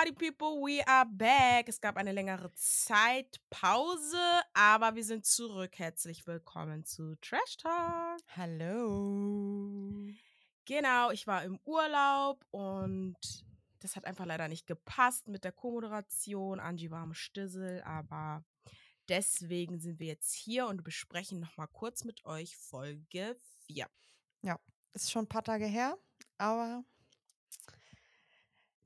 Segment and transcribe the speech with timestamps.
[0.00, 1.68] Party People, we are back.
[1.68, 4.16] Es gab eine längere Zeitpause,
[4.54, 5.78] aber wir sind zurück.
[5.78, 8.18] Herzlich willkommen zu Trash Talk.
[8.34, 10.08] Hallo.
[10.64, 13.14] Genau, ich war im Urlaub und
[13.80, 16.60] das hat einfach leider nicht gepasst mit der Co-Moderation.
[16.60, 18.42] Angie war am Stissel, aber
[19.10, 23.36] deswegen sind wir jetzt hier und besprechen nochmal kurz mit euch Folge
[23.66, 23.86] 4.
[24.40, 24.58] Ja,
[24.94, 25.98] ist schon ein paar Tage her,
[26.38, 26.84] aber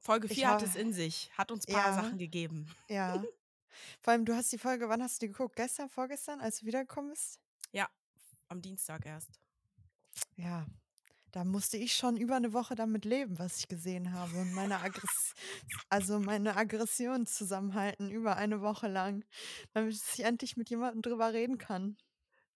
[0.05, 2.02] Folge Ich 4 hat es in sich, hat uns ein paar Ja.
[2.02, 2.69] Sachen gegeben.
[2.88, 3.23] ja.
[4.02, 5.56] Vor allem, du hast die Folge, wann hast du die geguckt?
[5.56, 7.41] Gestern, vorgestern, als du wiedergekommen bist?
[8.48, 9.41] Am Dienstag erst.
[10.37, 10.66] Ja.
[11.33, 14.37] Da musste ich schon über eine Woche damit leben, was ich gesehen habe.
[14.37, 15.34] Und meine Aggress
[15.88, 19.25] also meine Aggression zusammenhalten über eine Woche lang,
[19.73, 21.97] damit ich endlich mit jemandem drüber reden kann.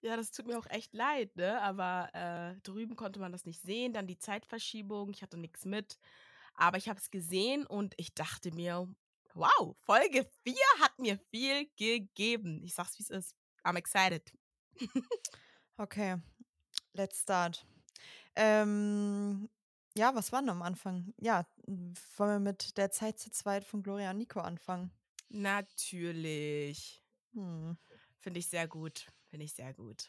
[0.02, 1.60] Ja, das tut mir auch echt leid, ne?
[1.62, 3.92] Aber äh, drüben konnte man das nicht sehen.
[3.92, 5.98] Dann die Zeitverschiebung, ich hatte nichts mit.
[6.58, 8.88] Aber ich habe es gesehen und ich dachte mir,
[9.34, 12.62] wow, Folge 4 hat mir viel gegeben.
[12.64, 13.36] Ich sag's, wie es ist.
[13.64, 14.32] I'm excited.
[15.80, 16.16] Okay,
[16.94, 17.64] let's start.
[18.34, 19.48] Ähm,
[19.96, 21.14] ja, was war denn am Anfang?
[21.18, 24.90] Ja, m, wollen wir mit der Zeit zu zweit von Gloria und Nico anfangen?
[25.28, 27.00] Natürlich.
[27.32, 27.78] Hm.
[28.18, 29.06] Finde ich sehr gut.
[29.26, 30.08] Finde ich sehr gut.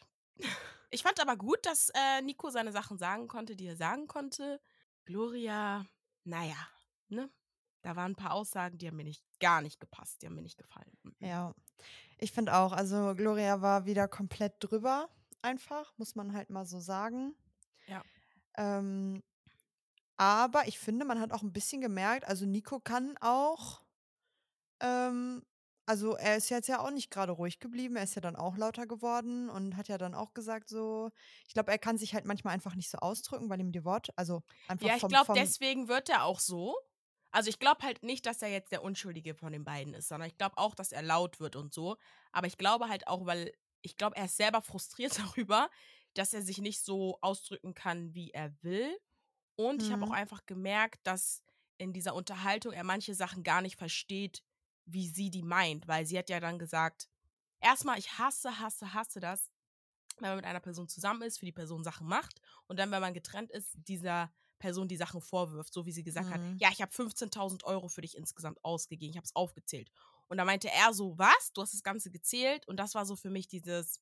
[0.90, 4.60] Ich fand aber gut, dass äh, Nico seine Sachen sagen konnte, die er sagen konnte.
[5.04, 5.86] Gloria,
[6.24, 6.68] naja,
[7.08, 7.30] ne?
[7.82, 10.42] Da waren ein paar Aussagen, die haben mir nicht gar nicht gepasst, die haben mir
[10.42, 10.92] nicht gefallen.
[11.02, 11.14] Mhm.
[11.20, 11.54] Ja,
[12.18, 15.08] ich finde auch, also Gloria war wieder komplett drüber,
[15.40, 17.34] einfach, muss man halt mal so sagen.
[17.86, 18.02] Ja.
[18.56, 19.22] Ähm,
[20.16, 23.80] aber ich finde, man hat auch ein bisschen gemerkt, also Nico kann auch,
[24.80, 25.42] ähm,
[25.90, 28.56] also er ist jetzt ja auch nicht gerade ruhig geblieben, er ist ja dann auch
[28.56, 31.10] lauter geworden und hat ja dann auch gesagt so,
[31.46, 34.12] ich glaube, er kann sich halt manchmal einfach nicht so ausdrücken, weil ihm die Worte,
[34.16, 36.76] also einfach Ja, ich glaube, deswegen wird er auch so.
[37.32, 40.28] Also ich glaube halt nicht, dass er jetzt der Unschuldige von den beiden ist, sondern
[40.28, 41.96] ich glaube auch, dass er laut wird und so.
[42.32, 45.70] Aber ich glaube halt auch, weil ich glaube, er ist selber frustriert darüber,
[46.14, 48.96] dass er sich nicht so ausdrücken kann, wie er will.
[49.56, 50.16] Und ich habe auch Mhm.
[50.16, 51.44] einfach gemerkt, dass
[51.78, 54.42] in dieser Unterhaltung er manche Sachen gar nicht versteht,
[54.86, 57.08] wie sie die meint, weil sie hat ja dann gesagt,
[57.60, 59.50] erstmal, ich hasse, hasse, hasse das,
[60.18, 63.00] wenn man mit einer Person zusammen ist, für die Person Sachen macht und dann, wenn
[63.00, 66.56] man getrennt ist, dieser Person die Sachen vorwirft, so wie sie gesagt hat, Mhm.
[66.58, 69.90] ja, ich habe 15.000 Euro für dich insgesamt ausgegeben, ich habe es aufgezählt.
[70.28, 71.52] Und da meinte er so, was?
[71.54, 72.68] Du hast das Ganze gezählt?
[72.68, 74.00] Und das war so für mich dieses,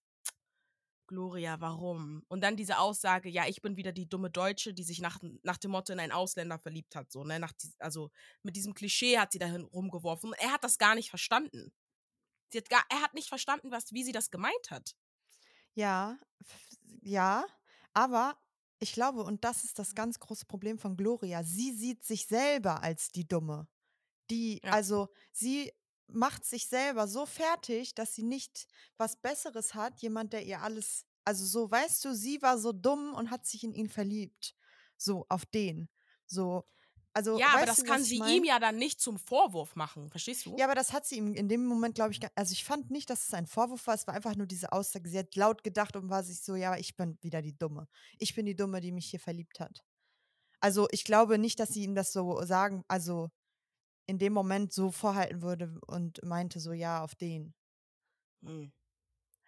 [1.08, 2.22] Gloria, warum?
[2.28, 5.56] Und dann diese Aussage, ja, ich bin wieder die dumme Deutsche, die sich nach, nach
[5.56, 7.41] dem Motto in einen Ausländer verliebt hat, so, ne?
[7.41, 8.10] Nach dies, also
[8.42, 10.32] mit diesem Klischee hat sie dahin rumgeworfen.
[10.34, 11.72] Er hat das gar nicht verstanden.
[12.52, 14.94] Sie hat gar, er hat nicht verstanden, was, wie sie das gemeint hat.
[15.74, 16.19] Ja,
[17.02, 17.46] ja,
[17.94, 18.38] aber
[18.80, 22.82] ich glaube, und das ist das ganz große Problem von Gloria, sie sieht sich selber
[22.82, 23.69] als die Dumme.
[24.30, 24.70] Die, Ja.
[24.72, 25.72] also sie
[26.08, 31.04] macht sich selber so fertig, dass sie nicht was Besseres hat, jemand, der ihr alles,
[31.24, 34.54] also so, weißt du, sie war so dumm und hat sich in ihn verliebt.
[34.96, 35.88] So, auf den.
[36.26, 36.64] So,
[37.12, 37.38] also.
[37.38, 38.36] ja, aber das du, kann sie mein?
[38.36, 40.56] ihm ja dann nicht zum Vorwurf machen, verstehst du?
[40.56, 43.10] Ja, aber das hat sie ihm in dem Moment, glaube ich, also ich fand nicht,
[43.10, 45.08] dass es ein Vorwurf war, es war einfach nur diese Aussage.
[45.08, 47.88] Sie hat laut gedacht und war sich so, ja, ich bin wieder die Dumme.
[48.19, 49.84] Ich bin die Dumme, die mich hier verliebt hat.
[50.60, 53.30] Also ich glaube nicht, dass sie ihm das so sagen, also
[54.08, 57.54] in dem Moment so vorhalten würde und meinte so, ja, auf den.
[58.42, 58.72] Hm.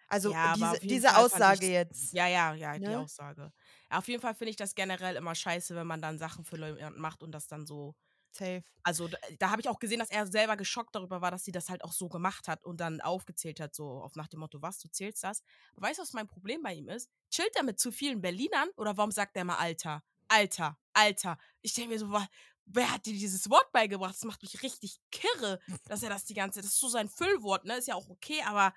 [0.07, 2.13] Also Ja, diese, diese Fall Aussage ich's- jetzt.
[2.13, 2.95] Ja, ja, ja, die Ne?
[2.95, 3.53] Aussage.
[3.89, 7.01] Auf jeden Fall finde ich das generell immer scheiße, wenn man dann Sachen für jemanden
[7.01, 7.95] macht und das dann so.
[8.31, 8.63] Safe.
[8.83, 11.51] Also da, da habe ich auch gesehen, dass er selber geschockt darüber war, dass sie
[11.51, 14.61] das halt auch so gemacht hat und dann aufgezählt hat, so auf nach dem Motto,
[14.61, 15.43] was, du zählst das?
[15.75, 17.09] Aber weißt du, was mein Problem bei ihm ist?
[17.31, 20.03] Chillt er mit zu vielen Berlinern oder warum sagt er immer Alter?
[20.29, 21.37] Alter, Alter.
[21.61, 22.27] Ich denke mir so, wa-
[22.73, 24.13] wer hat dir dieses Wort beigebracht?
[24.15, 27.65] Das macht mich richtig kirre, dass er das die ganze Das ist so sein Füllwort,
[27.65, 27.77] ne?
[27.77, 28.73] Ist ja auch okay, aber.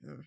[0.00, 0.26] Hm.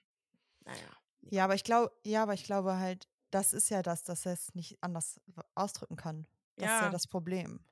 [0.61, 0.97] Naja.
[1.29, 4.33] Ja, aber ich glaube, ja, aber ich glaube halt, das ist ja das, dass er
[4.33, 5.19] es nicht anders
[5.55, 6.27] ausdrücken kann.
[6.57, 6.89] Das ist ja Ja.
[6.89, 7.63] das Problem.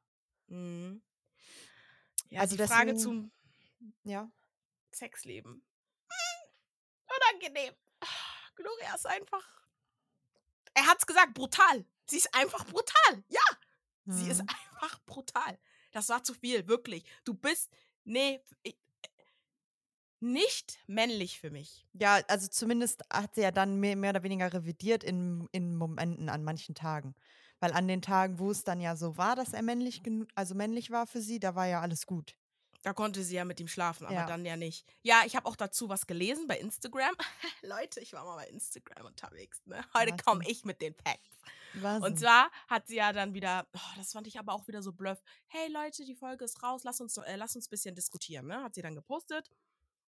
[0.47, 1.01] Mhm.
[2.30, 3.31] Ja, Also die Frage deswegen- zum
[4.04, 4.31] Ja.
[4.92, 5.63] Sexleben.
[6.09, 6.51] Hm,
[7.07, 7.74] unangenehm.
[8.56, 9.45] Gloria ist einfach.
[10.74, 11.86] Er hat's gesagt, brutal.
[12.07, 13.24] Sie ist einfach brutal.
[13.30, 13.42] Ja,
[14.11, 14.47] sie ist Mhm.
[14.50, 15.57] einfach brutal.
[15.91, 17.03] Das war zu viel, wirklich.
[17.23, 17.69] Du bist.
[18.03, 18.77] Nee, ich,
[20.21, 21.85] nicht männlich für mich.
[21.94, 26.27] Ja, also zumindest hat sie ja dann mehr, mehr oder weniger revidiert in, in Momenten
[26.29, 27.15] an manchen Tagen.
[27.61, 30.56] Weil an den Tagen, wo es dann ja so war, dass er männlich genug, also
[30.56, 32.35] männlich war für sie, da war ja alles gut.
[32.83, 34.25] Da konnte sie ja mit ihm schlafen, aber Ja.
[34.25, 34.85] dann ja nicht.
[35.03, 37.13] Ja, ich habe auch dazu was gelesen bei Instagram.
[37.61, 39.61] Leute, ich war mal bei Instagram unterwegs.
[39.65, 39.83] Ne?
[39.94, 41.38] Heute komme ich mit den Facts.
[41.74, 44.81] Was Und zwar hat sie ja dann wieder, oh, das fand ich aber auch wieder
[44.81, 45.21] so bluff.
[45.48, 48.63] Hey Leute, die Folge ist raus, lass uns, äh, lass uns ein bisschen diskutieren, ne?
[48.63, 49.50] Hat sie dann gepostet.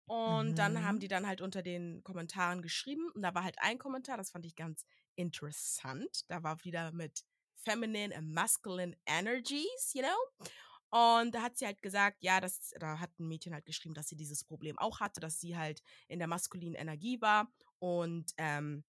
[0.07, 0.99] Und dann haben Mhm.
[1.01, 3.09] die dann halt unter den Kommentaren geschrieben.
[3.13, 4.85] Und da war halt ein Kommentar, das fand ich ganz
[5.15, 6.25] interessant.
[6.29, 7.23] Da war wieder mit
[7.55, 10.49] Feminine and Masculine Energies, you know?
[10.89, 14.09] Und da hat sie halt gesagt, ja, das, da hat ein Mädchen halt geschrieben, dass
[14.09, 17.49] sie dieses Problem auch hatte, dass sie halt in der maskulinen Energie war
[17.79, 18.83] und ähm,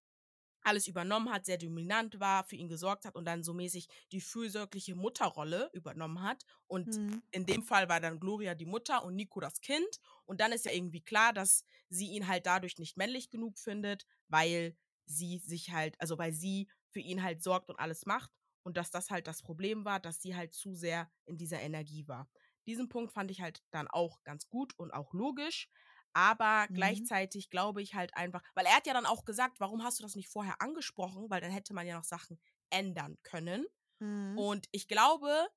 [0.64, 4.20] alles übernommen hat, sehr dominant war, für ihn gesorgt hat und dann so mäßig die
[4.20, 6.44] fürsorgliche Mutterrolle übernommen hat.
[6.66, 7.22] Und Mhm.
[7.30, 9.98] in dem Fall war dann Gloria die Mutter und Nico das Kind.
[10.24, 14.04] Und dann ist ja irgendwie klar, dass sie ihn halt dadurch nicht männlich genug findet,
[14.28, 14.76] weil
[15.06, 18.30] sie sich halt, also weil sie für ihn halt sorgt und alles macht.
[18.64, 22.06] Und dass das halt das Problem war, dass sie halt zu sehr in dieser Energie
[22.06, 22.28] war.
[22.66, 25.68] Diesen Punkt fand ich halt dann auch ganz gut und auch logisch.
[26.14, 27.12] Aber Mhm.
[27.14, 30.02] gleichzeitig glaube ich halt einfach, weil er hat ja dann auch gesagt, warum hast du
[30.02, 31.30] das nicht vorher angesprochen?
[31.30, 33.66] Weil dann hätte man ja noch Sachen ändern können.
[34.00, 34.42] Mhm.
[34.42, 35.48] Und ich glaube,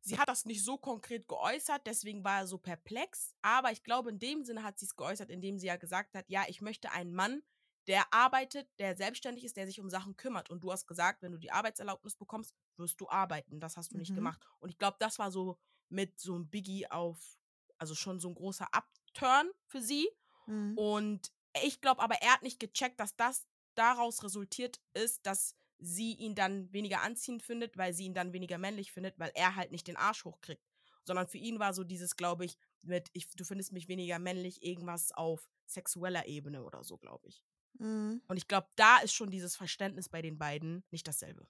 [0.00, 3.34] sie hat das nicht so konkret geäußert, deswegen war er so perplex.
[3.42, 6.24] Aber ich glaube, in dem Sinne hat sie es geäußert, indem sie ja gesagt hat,
[6.28, 7.42] ja, ich möchte einen Mann,
[7.86, 10.50] der arbeitet, der selbstständig ist, der sich um Sachen kümmert.
[10.50, 13.60] Und du hast gesagt, wenn du die Arbeitserlaubnis bekommst, wirst du arbeiten.
[13.60, 14.14] Das hast du nicht Mhm.
[14.14, 14.40] gemacht.
[14.58, 15.58] Und ich glaube, das war so
[15.88, 17.38] mit so einem Biggie auf,
[17.78, 18.68] also schon so ein großer
[19.08, 20.08] Upturn für sie.
[20.46, 20.76] Mhm.
[20.76, 21.32] Und
[21.64, 26.34] ich glaube aber, er hat nicht gecheckt, dass das daraus resultiert ist, dass sie ihn
[26.34, 29.86] dann weniger anziehend findet, weil sie ihn dann weniger männlich findet, weil er halt nicht
[29.86, 30.62] den Arsch hochkriegt.
[31.04, 34.62] Sondern für ihn war so dieses, glaube ich, mit, ich, du findest mich weniger männlich,
[34.62, 37.44] irgendwas auf sexueller Ebene oder so, glaube ich.
[37.78, 38.20] Mhm.
[38.26, 41.46] Und ich glaube, da ist schon dieses Verständnis bei den beiden nicht dasselbe.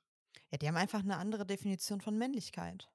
[0.51, 2.89] Ja, die haben einfach eine andere Definition von Männlichkeit.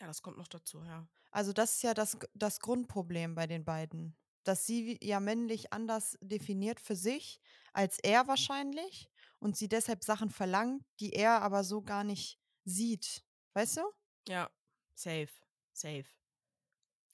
[0.00, 1.08] Ja, das kommt noch dazu, ja.
[1.30, 4.16] Also das ist ja das, das Grundproblem bei den beiden.
[4.44, 7.40] Dass sie ja männlich anders definiert für sich
[7.74, 9.10] als er wahrscheinlich
[9.40, 13.24] und sie deshalb Sachen verlangt, die er aber so gar nicht sieht.
[13.52, 13.82] Weißt du?
[14.28, 14.48] Ja,
[14.94, 15.42] safe,
[15.72, 16.14] safe.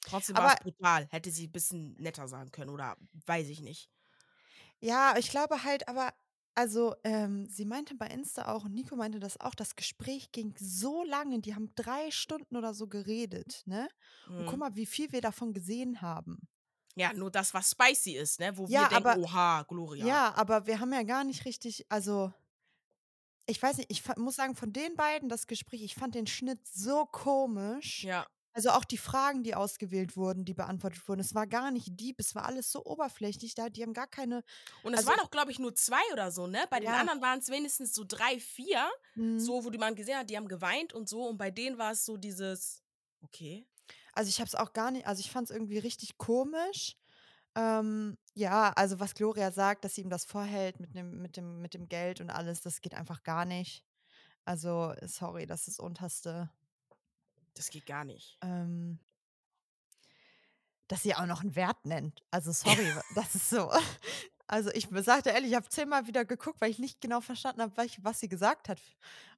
[0.05, 1.07] Trotzdem war es brutal.
[1.11, 2.97] Hätte sie ein bisschen netter sagen können oder
[3.27, 3.91] weiß ich nicht.
[4.81, 6.13] Ja, ich glaube halt, aber
[6.55, 10.55] also ähm, sie meinte bei Insta auch und Nico meinte das auch, das Gespräch ging
[10.59, 13.89] so lange, die haben drei Stunden oder so geredet, ne?
[14.29, 14.59] Und guck Mhm.
[14.61, 16.49] mal, wie viel wir davon gesehen haben.
[16.97, 18.57] Ja, nur das, was spicy ist, ne?
[18.57, 20.07] Wo Ja, wir denken, aber- oha, Gloria.
[20.07, 20.35] Ja.
[20.37, 22.33] aber wir haben ja gar nicht richtig, also
[23.47, 26.67] ich weiß nicht, ich muss sagen, von den beiden das Gespräch, ich fand den Schnitt
[26.67, 28.05] so komisch.
[28.05, 28.27] Ja.
[28.57, 32.21] Also auch die Fragen, die ausgewählt wurden, die beantwortet wurden, es war gar nicht deep,
[32.21, 34.45] es war alles so oberflächlich, da die haben gar keine.
[34.85, 36.65] Und es Also- waren auch, glaube ich, nur zwei oder so, ne?
[36.71, 36.99] Bei den Ja.
[37.01, 39.41] anderen waren es wenigstens so drei, vier, Mhm.
[39.41, 41.27] so, wo die man gesehen hat, die haben geweint und so.
[41.29, 42.83] Und bei denen war es so dieses,
[43.23, 43.67] okay.
[44.13, 46.97] Also ich habe es auch gar nicht, also ich fand es irgendwie richtig komisch.
[47.57, 51.61] Ähm, ja, also was Gloria sagt, dass sie ihm das vorhält mit dem, mit dem,
[51.61, 53.85] mit dem Geld und alles, das geht einfach gar nicht.
[54.45, 56.51] Also, sorry, das ist das Unterste.
[57.55, 58.39] Das geht gar nicht.
[58.43, 58.99] Ähm,
[60.89, 62.23] dass sie auch noch einen Wert nennt.
[62.31, 62.53] Also
[62.85, 63.71] sorry, das ist so.
[64.47, 67.75] Also ich sagte ehrlich, ich habe zehnmal wieder geguckt, weil ich nicht genau verstanden habe,
[68.03, 68.79] was, sie gesagt hat.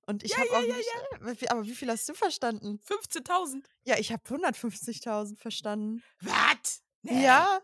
[0.04, 0.88] Und ich Ja, habe ja, auch ja, nicht.
[0.88, 2.80] äh, wie viel- Aber wie viel hast du verstanden?
[2.84, 3.64] 15.000.
[3.84, 6.02] Ja, ich habe 150.000 verstanden.
[6.20, 6.82] Was?
[7.02, 7.60] Ja.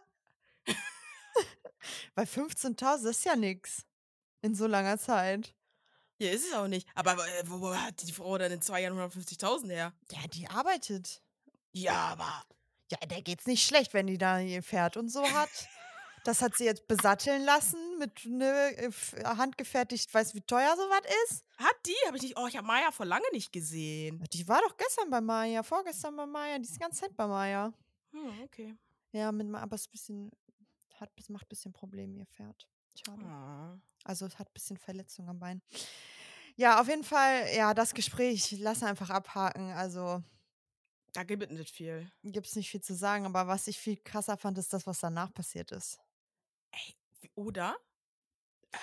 [2.14, 3.84] Bei 15.000 das ist ja nix.
[4.40, 5.52] In so langer Zeit.
[6.22, 6.86] Ja, ist es auch nicht.
[6.94, 9.92] Aber äh, wo, wo hat die Frau dann in zwei Jahren 150.000 her?
[10.12, 11.20] Ja, die arbeitet.
[11.72, 12.44] Ja, aber.
[12.92, 15.50] Ja, der geht's nicht schlecht, wenn die da ihr Pferd und so hat.
[16.24, 18.92] Das hat sie jetzt besatteln lassen mit ne, äh,
[19.24, 21.44] handgefertigt, weißt du, wie teuer sowas ist?
[21.56, 21.96] Hat die?
[22.06, 22.38] Habe ich nicht.
[22.38, 24.22] Oh, ich habe Maya vor lange nicht gesehen.
[24.32, 27.26] Die war doch gestern bei Maya, vorgestern bei Maya, die ist die ganze Zeit bei
[27.26, 27.72] Maya.
[28.12, 28.76] Hm, okay.
[29.10, 30.30] Ja, mit aber es bisschen,
[31.00, 32.68] hat, macht ein bisschen Probleme, ihr Pferd.
[32.94, 33.22] Schade.
[33.24, 33.80] Oh.
[34.04, 35.62] Also es hat ein bisschen Verletzung am Bein.
[36.62, 39.72] Ja, auf jeden Fall, ja, das Gespräch, lass einfach abhaken.
[39.72, 40.22] Also
[41.12, 42.08] Da gibt es nicht viel.
[42.22, 45.00] gibt es nicht viel zu sagen, aber was ich viel krasser fand, ist das, was
[45.00, 45.98] danach passiert ist.
[46.70, 46.94] Ey,
[47.34, 47.76] oder?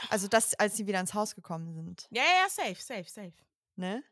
[0.10, 2.06] Also das, als sie wieder ins Haus gekommen sind.
[2.12, 3.34] Ja, ja, ja, safe, safe, safe.
[3.78, 4.04] Ne?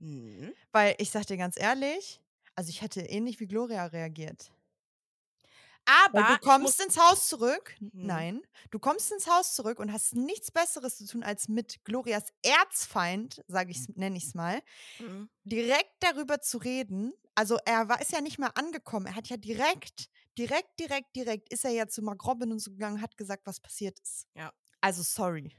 [0.00, 0.52] Mhm.
[0.70, 2.20] Weil ich sag dir ganz ehrlich,
[2.54, 4.52] also ich hätte ähnlich wie Gloria reagiert.
[5.86, 7.76] Aber Weil du kommst ins Haus zurück.
[7.80, 7.90] Mhm.
[7.92, 12.32] Nein, du kommst ins Haus zurück und hast nichts Besseres zu tun, als mit Glorias
[12.42, 14.62] Erzfeind, sage ich, nenne ich es mal,
[14.98, 15.28] Mhm.
[15.44, 17.12] direkt darüber zu reden.
[17.34, 19.06] Also er war, ist ja nicht mehr angekommen.
[19.06, 22.70] Er hat ja direkt, direkt, direkt, direkt ist er ja zu Mark Robin und so
[22.72, 24.26] gegangen, hat gesagt, was passiert ist.
[24.34, 24.52] Ja.
[24.80, 25.56] Also sorry.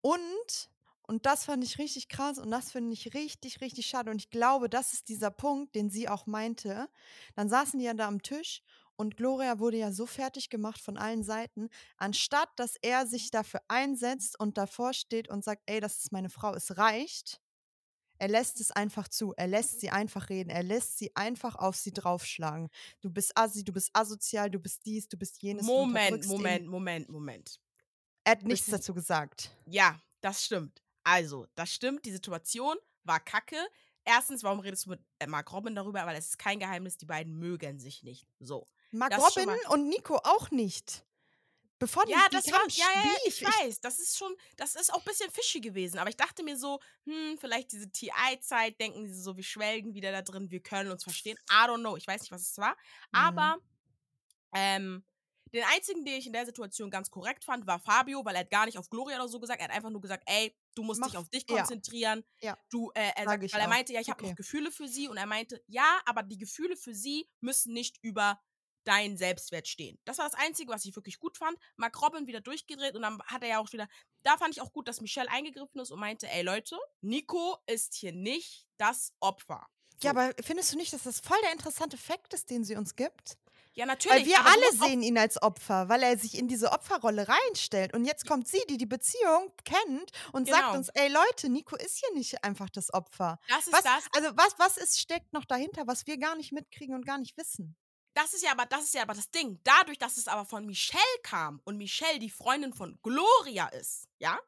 [0.00, 0.70] Und,
[1.02, 4.10] und das fand ich richtig krass und das finde ich richtig, richtig schade.
[4.10, 6.88] Und ich glaube, das ist dieser Punkt, den sie auch meinte.
[7.34, 8.62] Dann saßen die ja da am Tisch
[8.98, 13.62] und Gloria wurde ja so fertig gemacht von allen Seiten, anstatt dass er sich dafür
[13.68, 17.40] einsetzt und davor steht und sagt, ey, das ist meine Frau, es reicht.
[18.20, 19.32] Er lässt es einfach zu.
[19.36, 20.50] Er lässt sie einfach reden.
[20.50, 22.68] Er lässt sie einfach auf sie draufschlagen.
[23.00, 25.64] Du bist assi, du bist asozial, du bist dies, du bist jenes.
[25.64, 26.36] Moment, unterdrückst ihn.
[26.36, 27.60] Moment, Moment, Moment.
[28.24, 29.52] Er hat nichts dazu gesagt.
[29.66, 30.82] Ja, das stimmt.
[31.04, 32.74] Also, das stimmt, die Situation
[33.04, 33.56] war kacke.
[34.04, 36.04] Erstens, warum redest du mit Mark Robin darüber?
[36.04, 38.26] Weil es ist kein Geheimnis, die beiden mögen sich nicht.
[38.40, 38.66] So.
[38.90, 41.04] Mark Das Robin und Nico auch nicht.
[41.80, 43.80] Bevor die, Ja, die das war, haben ja, ja, ja, ich weiß.
[43.80, 45.98] Das ist schon, das ist auch ein bisschen fishy gewesen.
[45.98, 50.10] Aber ich dachte mir so, hm, vielleicht diese TI-Zeit, denken sie so, wir schwelgen wieder
[50.10, 51.38] da drin, wir können uns verstehen.
[51.48, 51.96] I don't know.
[51.96, 52.72] Ich weiß nicht, was es war.
[52.72, 52.76] Mhm.
[53.12, 53.58] Aber
[54.54, 55.04] ähm,
[55.54, 58.50] den einzigen, den ich in der Situation ganz korrekt fand, war Fabio, weil er hat
[58.50, 59.60] gar nicht auf Gloria oder so gesagt.
[59.60, 61.56] Er hat einfach nur gesagt, ey, du musst dich Mach- auf dich ja.
[61.58, 62.24] konzentrieren.
[62.40, 62.58] Ja.
[62.70, 64.30] Du, äh, er Sag sagt, weil er meinte, ja, ich habe Okay.
[64.30, 65.08] noch Gefühle für sie.
[65.08, 68.42] Und er meinte, ja, aber die Gefühle für sie müssen nicht über
[68.88, 69.98] deinen Selbstwert stehen.
[70.04, 71.56] Das war das Einzige, was ich wirklich gut fand.
[71.76, 73.86] Mark Robin wieder durchgedreht und dann hat er ja auch wieder,
[74.22, 77.94] da fand ich auch gut, dass Michelle eingegriffen ist und meinte, ey Leute, Nico ist
[77.94, 79.66] hier nicht das Opfer.
[80.02, 80.18] Ja, So.
[80.18, 83.36] aber findest du nicht, dass das voll der interessante Fakt ist, den sie uns gibt?
[83.74, 84.18] ja, natürlich.
[84.18, 87.94] Weil wir alle sehen ihn als Opfer, weil er sich in diese Opferrolle reinstellt.
[87.94, 90.74] Und jetzt kommt sie, die die Beziehung kennt und sagt Genau.
[90.78, 93.38] uns, ey Leute, Nico ist hier nicht einfach das Opfer.
[93.48, 94.04] Das ist Was, das.
[94.16, 97.36] also was, was ist, steckt noch dahinter, was wir gar nicht mitkriegen und gar nicht
[97.36, 97.76] wissen?
[98.14, 99.60] Das ist ja aber, das ist ja aber das Ding.
[99.64, 104.38] Dadurch, dass es aber von Michelle kam und Michelle die Freundin von Gloria ist, ja?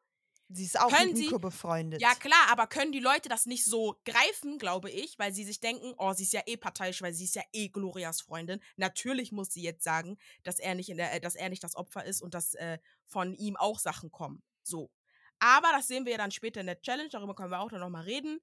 [0.53, 2.01] Sie ist auch Können mit Sie- Nico befreundet.
[2.01, 5.61] Ja, klar, aber können die Leute das nicht so greifen, glaube ich, weil sie sich
[5.61, 8.61] denken, oh, sie ist ja eh parteiisch, weil sie ist ja eh Glorias Freundin.
[8.75, 11.77] Natürlich muss sie jetzt sagen, dass er nicht in der, äh, dass er nicht das
[11.77, 14.43] Opfer ist und dass äh, von ihm auch Sachen kommen.
[14.61, 14.91] So.
[15.39, 17.79] Aber das sehen wir ja dann später in der Challenge, darüber können wir auch dann
[17.79, 18.41] nochmal reden.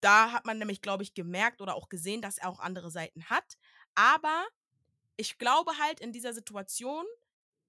[0.00, 3.24] Da hat man nämlich, glaube ich, gemerkt oder auch gesehen, dass er auch andere Seiten
[3.26, 3.58] hat.
[3.94, 4.46] Aber
[5.16, 7.04] ich glaube halt in dieser Situation,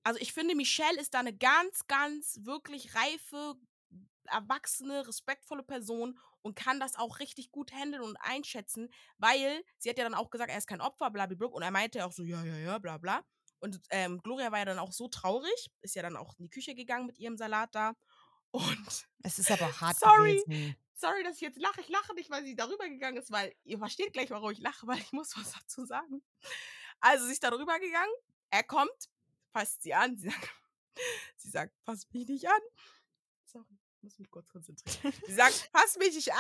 [0.04, 3.56] also ich finde, Michelle ist da eine ganz, ganz wirklich reife,
[4.26, 9.98] erwachsene, respektvolle Person und kann das auch richtig gut handeln und einschätzen, weil sie hat
[9.98, 11.48] ja dann auch gesagt, er ist kein Opfer, blablabla.
[11.48, 13.24] Und er meinte ja auch so, ja, ja, ja, bla bla.
[13.60, 16.50] Und ähm, Gloria war ja dann auch so traurig, ist ja dann auch in die
[16.50, 17.96] Küche gegangen mit ihrem Salat da.
[18.52, 20.44] Und Es ist aber hart Sorry.
[20.46, 20.76] gewesen.
[20.96, 21.82] Sorry, dass ich jetzt lache.
[21.82, 24.88] Ich lache nicht, weil sie darüber gegangen ist, weil ihr versteht gleich, warum ich lache,
[24.88, 26.24] weil ich muss was dazu sagen.
[27.00, 28.14] Also sie ist darüber gegangen,
[28.50, 29.10] er kommt,
[29.52, 30.50] fasst sie an, sie sagt,
[31.38, 32.62] sie sagt, fass mich nicht an.
[33.46, 35.14] Sorry, ich muss mich kurz konzentrieren.
[35.28, 36.40] Sie sagt, fass mich nicht an.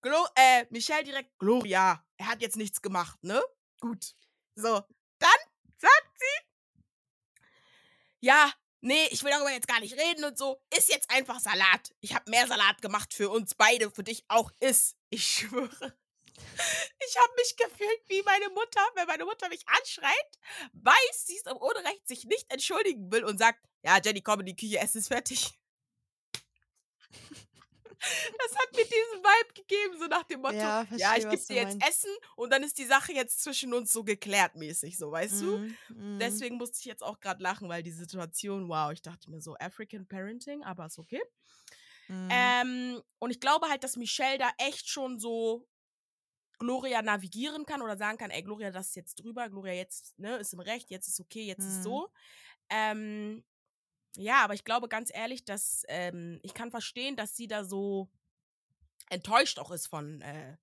[0.00, 3.42] Glo äh, Michelle direkt, Gloria, er hat jetzt nichts gemacht, ne?
[3.80, 4.14] Gut.
[4.54, 4.82] So,
[5.18, 5.40] dann
[5.76, 7.50] sagt sie,
[8.20, 10.60] ja, nee, ich will darüber jetzt gar nicht reden und so.
[10.76, 11.92] Ist jetzt einfach Salat.
[12.00, 14.96] Ich habe mehr Salat gemacht für uns beide, für dich auch ist.
[15.10, 15.96] Ich schwöre.
[17.06, 20.38] Ich habe mich gefühlt wie meine Mutter, wenn meine Mutter mich anschreit,
[20.72, 24.46] weiß, sie ist im Unrecht, sich nicht entschuldigen will und sagt, ja, Jenny, komm in
[24.46, 25.58] die Küche, Essen ist fertig.
[28.00, 31.28] Das hat mir diesen Vibe gegeben, so nach dem Motto, Ja, ja, verstehe, ich was
[31.28, 31.86] gebe dir jetzt meinst.
[31.86, 35.58] Essen und dann ist die Sache jetzt zwischen uns so geklärt mäßig, so, weißt du?
[35.58, 36.18] Mhm, mhm.
[36.20, 39.56] Deswegen musste ich jetzt auch gerade lachen, weil die Situation, wow, ich dachte mir so,
[39.58, 41.22] African Parenting, aber ist okay.
[42.08, 42.52] Mhm.
[42.62, 45.66] Ähm, und ich glaube halt, dass Michelle da echt schon so
[46.58, 50.36] Gloria navigieren kann oder sagen kann, ey, Gloria, das ist jetzt drüber, Gloria jetzt, ne,
[50.38, 51.68] ist im Recht, jetzt ist okay, jetzt Mhm.
[51.68, 52.10] ist so.
[52.70, 53.44] Ähm,
[54.18, 58.08] ja, aber ich glaube ganz ehrlich, dass ähm, ich kann verstehen, dass sie da so
[59.10, 60.56] enttäuscht auch ist von äh,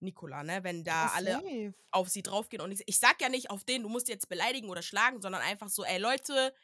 [0.00, 1.74] Nicola, ne, wenn da Ja, alle safe.
[1.90, 2.62] auf sie draufgehen.
[2.62, 5.42] Und ich, ich sag ja nicht auf den, du musst jetzt beleidigen oder schlagen, sondern
[5.42, 6.54] einfach so, ey Leute,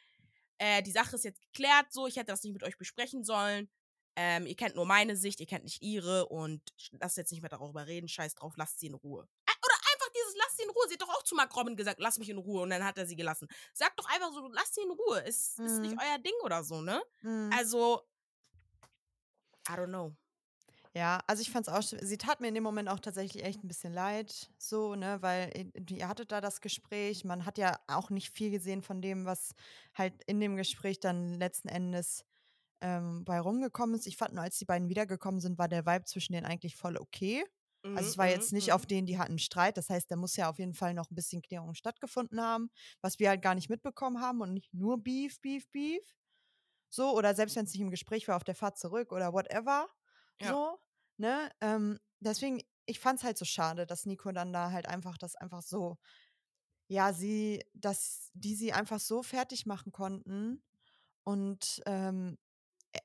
[0.58, 3.68] äh, die Sache ist jetzt geklärt, so, ich hätte das nicht mit euch besprechen sollen.
[4.16, 6.62] Ähm, ihr kennt nur meine Sicht, ihr kennt nicht ihre und
[7.00, 9.26] lasst jetzt nicht mehr darüber reden, scheiß drauf, lasst sie in Ruhe.
[9.46, 10.86] Ah, Oder einfach dieses, lasst sie in Ruhe.
[10.88, 12.98] Sie hat doch auch zu Mark Robin gesagt, lass mich in Ruhe und dann hat
[12.98, 13.48] er sie gelassen.
[13.72, 15.20] Sagt doch einfach so, lasst sie in Ruhe.
[15.20, 16.00] Ist, ist nicht Mhm.
[16.00, 17.02] euer Ding oder so, ne?
[17.22, 17.50] Mhm.
[17.56, 18.02] Also,
[19.68, 20.14] I don't know.
[20.96, 23.64] Ja, also ich fand's auch, sch- sie tat mir in dem Moment auch tatsächlich echt
[23.64, 28.10] ein bisschen leid, so, ne, weil ihr hattet da das Gespräch, man hat ja auch
[28.10, 29.54] nicht viel gesehen von dem, was
[29.94, 32.24] halt in dem Gespräch dann letzten Endes
[32.80, 34.06] ähm, bei rumgekommen ist.
[34.06, 36.96] Ich fand nur, als die beiden wiedergekommen sind, war der Vibe zwischen denen eigentlich voll
[36.96, 37.44] okay.
[37.92, 39.76] Also es war jetzt nicht auf denen, die hatten Streit.
[39.76, 42.70] Das heißt, da muss ja auf jeden Fall noch ein bisschen Klärung stattgefunden haben,
[43.02, 46.02] was wir halt gar nicht mitbekommen haben und nicht nur Beef, Beef, Beef.
[46.88, 49.88] So, oder selbst wenn es nicht im Gespräch war, auf der Fahrt zurück oder whatever.
[50.40, 50.52] Ja.
[50.52, 50.78] So,
[51.16, 51.50] ne?
[51.60, 55.36] Ähm, deswegen, ich fand es halt so schade, dass Nico dann da halt einfach das
[55.36, 55.98] einfach so,
[56.88, 60.62] ja, sie, dass die sie einfach so fertig machen konnten
[61.24, 62.38] und ähm,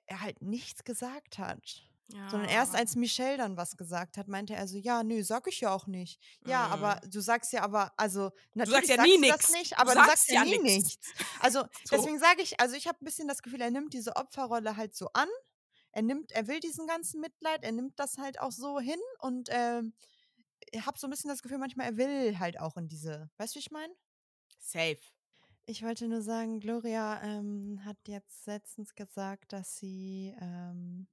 [0.05, 1.89] er halt nichts gesagt hat.
[2.31, 5.61] Sondern erst als Michelle dann was gesagt hat, meinte er so, ja, nö, sag ich
[5.61, 6.19] ja auch nicht.
[6.45, 7.11] Ja, aber Mhm.
[7.11, 9.97] du sagst ja aber, also natürlich ja sagst nie du das nicht, Du aber du
[9.99, 10.97] sagst sagst ja nie nichts.
[11.39, 11.95] Also So.
[11.97, 14.95] deswegen sage ich, also ich habe ein bisschen das Gefühl, er nimmt diese Opferrolle halt
[14.95, 15.29] so an.
[15.91, 19.49] Er nimmt, er will diesen ganzen Mitleid, er nimmt das halt auch so hin und
[20.71, 23.55] ich habe so ein bisschen das Gefühl, manchmal er will halt auch in diese, weißt
[23.55, 23.93] du, wie ich meine?
[24.59, 24.99] Safe.
[25.65, 31.07] Ich wollte nur sagen, Gloria ähm, hat jetzt letztens gesagt, dass sie ähm,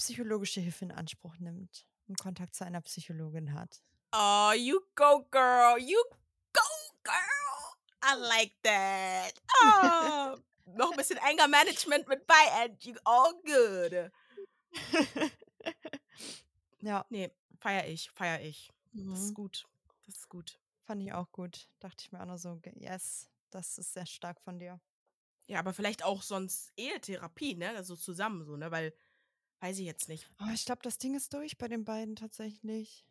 [0.00, 3.82] psychologische Hilfe in Anspruch nimmt und Kontakt zu einer Psychologin hat.
[4.12, 5.78] Oh, you go, girl.
[5.78, 5.98] You
[6.54, 6.62] go,
[7.04, 7.76] girl.
[8.02, 9.34] I like that.
[9.62, 10.36] Oh.
[10.74, 14.10] Noch ein bisschen Anger Management mit bei and you all good.
[16.80, 18.70] ja, Nee, feier ich, feier ich.
[18.92, 19.34] Das ist mhm.
[19.34, 19.68] gut.
[20.06, 20.58] Das ist gut.
[20.84, 21.68] fand ich auch gut.
[21.78, 24.80] Dachte ich mir auch nur so, yes, das ist sehr stark von dir.
[25.46, 27.70] Ja, aber vielleicht auch sonst Ehetherapie, ne?
[27.76, 28.70] Also zusammen so, ne?
[28.70, 28.94] Weil,
[29.60, 30.28] weiß ich jetzt nicht.
[30.40, 33.06] Oh, ich glaube, das Ding ist durch bei den beiden tatsächlich.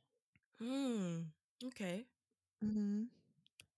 [0.58, 1.32] Hm,
[1.66, 2.06] okay.
[2.60, 3.10] Mhm.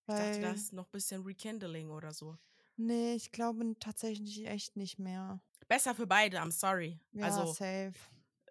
[0.07, 2.37] Ich dachte, das ist noch ein bisschen Rekindling oder so.
[2.75, 5.39] nee, ich glaube tatsächlich echt nicht mehr.
[5.67, 6.99] Besser für beide, I'm sorry.
[7.13, 7.93] Ja, also, safe.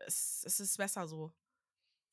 [0.07, 1.33] es, es ist besser so.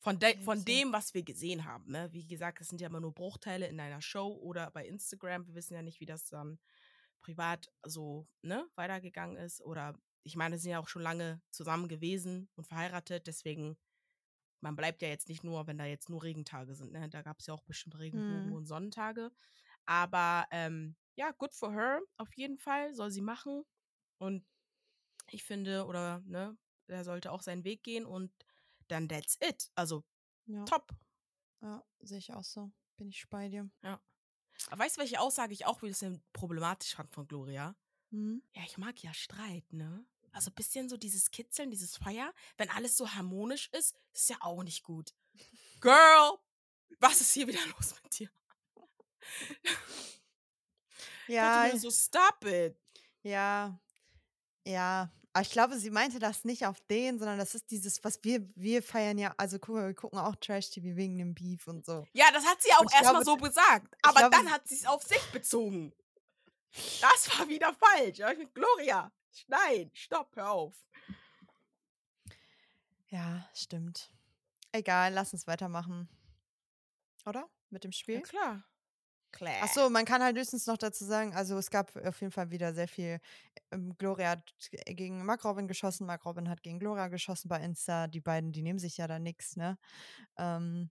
[0.00, 2.08] Von, de Safe, von dem, was wir gesehen haben, ne?
[2.12, 5.46] Wie gesagt, es sind ja immer nur Bruchteile in einer Show oder bei Instagram.
[5.46, 6.58] Wir wissen ja nicht, wie das dann
[7.20, 9.60] privat so, ne, weitergegangen ist.
[9.62, 13.78] Oder ich meine, sie sind ja auch schon lange zusammen gewesen und verheiratet, deswegen,
[14.60, 17.08] man bleibt ja jetzt nicht nur, wenn da jetzt nur Regentage sind, ne?
[17.08, 18.56] Da gab es ja auch bestimmt Regenbogen Mhm.
[18.56, 19.30] und Sonnentage.
[19.86, 23.64] Aber ähm, ja, good for her, auf jeden Fall, soll sie machen.
[24.18, 24.44] Und
[25.30, 26.56] ich finde, oder, ne,
[26.88, 28.32] er sollte auch seinen Weg gehen und
[28.88, 29.70] dann that's it.
[29.74, 30.04] Also
[30.46, 30.92] Ja, top.
[31.62, 32.70] ja sehe ich auch so.
[32.96, 33.70] Bin ich bei dir.
[33.82, 34.00] Ja.
[34.70, 37.76] Aber weißt du, welche Aussage ich auch ein bisschen problematisch fand von Gloria?
[38.10, 38.42] Mhm.
[38.54, 40.04] Ja, ich mag ja Streit, ne?
[40.32, 44.36] Also ein bisschen so dieses Kitzeln, dieses Feuer, wenn alles so harmonisch ist, ist ja
[44.40, 45.14] auch nicht gut.
[45.80, 46.38] Girl,
[47.00, 48.30] was ist hier wieder los mit dir?
[51.26, 52.76] Ich Ja, mir so, stop it.
[53.22, 53.78] ja,
[54.66, 55.10] ja.
[55.34, 58.48] Aber ich glaube, sie meinte das nicht auf den, sondern das ist dieses, was wir,
[58.56, 62.06] wir feiern ja, also guck mal, wir gucken auch Trash-TV wegen dem Beef und so.
[62.12, 63.94] Ja, das hat sie auch ich erstmal so gesagt.
[64.02, 65.92] Aber glaube, dann hat sie es auf sich bezogen.
[66.72, 68.18] Das war wieder falsch.
[68.18, 69.10] Ja, Gloria,
[69.46, 70.74] nein, stopp, hör auf.
[73.08, 74.12] Ja, stimmt.
[74.72, 76.08] Egal, lass uns weitermachen.
[77.24, 77.48] Oder?
[77.70, 78.22] Mit dem Ja, Spiel?
[78.22, 78.64] klar.
[79.30, 79.56] Klar.
[79.60, 82.50] Ach so, man kann halt höchstens noch dazu sagen, also es gab auf jeden Fall
[82.50, 83.20] wieder sehr viel.
[83.70, 84.54] Ähm, Gloria hat
[84.86, 88.06] gegen Mark Robin geschossen, Mark Robin hat gegen Gloria geschossen bei Insta.
[88.06, 89.78] Die beiden, die nehmen sich ja da nichts, ne?
[90.38, 90.90] Ähm,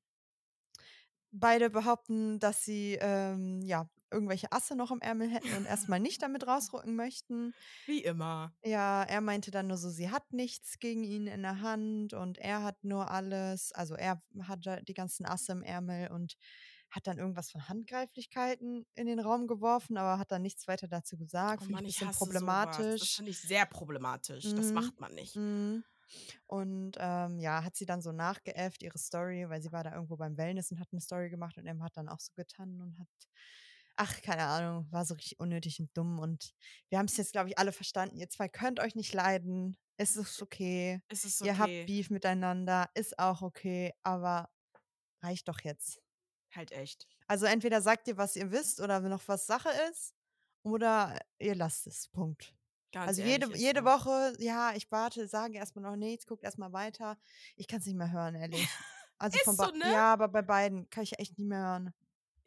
[1.32, 6.22] beide behaupten, dass sie ähm, ja irgendwelche Asse noch im Ärmel hätten und erstmal nicht
[6.22, 7.54] damit rausrücken möchten.
[7.86, 8.54] Wie immer.
[8.64, 12.38] Ja, er meinte dann nur so, sie hat nichts gegen ihn in der Hand und
[12.38, 13.72] er hat nur alles.
[13.74, 16.36] Also er hat die ganzen Asse im Ärmel und
[16.90, 21.18] hat dann irgendwas von Handgreiflichkeiten in den Raum geworfen, aber hat dann nichts weiter dazu
[21.18, 21.64] gesagt.
[21.64, 22.30] Oh Finde ich Mann, ein bisschen hasse sowas.
[22.34, 23.16] Das problematisch.
[23.18, 24.44] finde ich sehr problematisch.
[24.56, 24.74] Das Mhm.
[24.74, 25.36] macht man nicht.
[25.36, 25.84] Mhm.
[26.46, 30.16] Und ähm, ja, hat sie dann so nachgeäfft, ihre Story, weil sie war da irgendwo
[30.16, 32.98] beim Wellness und hat eine Story gemacht und Em hat dann auch so getan und
[32.98, 33.08] hat,
[33.98, 36.20] ach, keine Ahnung, war so richtig unnötig und dumm.
[36.20, 36.54] Und
[36.90, 38.18] wir haben es jetzt, glaube ich, alle verstanden.
[38.18, 39.78] Ihr zwei könnt euch nicht leiden.
[39.98, 41.02] Es ist okay.
[41.10, 41.86] Es ist Ihr habt okay.
[41.86, 42.90] Beef miteinander.
[42.94, 43.94] Ist auch okay.
[44.04, 44.50] Aber
[45.22, 46.02] reicht doch jetzt.
[46.56, 47.08] Halt echt.
[47.28, 50.14] Also entweder sagt ihr, was ihr wisst oder noch was Sache ist.
[50.64, 52.08] Oder ihr lasst es.
[52.10, 52.56] Punkt.
[52.92, 53.86] Ganz Also jede, jede so.
[53.86, 57.18] Woche, ja, ich warte, sage erstmal noch nichts, guckt erstmal weiter.
[57.56, 58.68] Ich kann es nicht mehr hören, ehrlich.
[59.20, 59.92] Also Ist von so, ne?
[59.92, 61.94] Ja, aber bei beiden kann ich echt nicht mehr hören.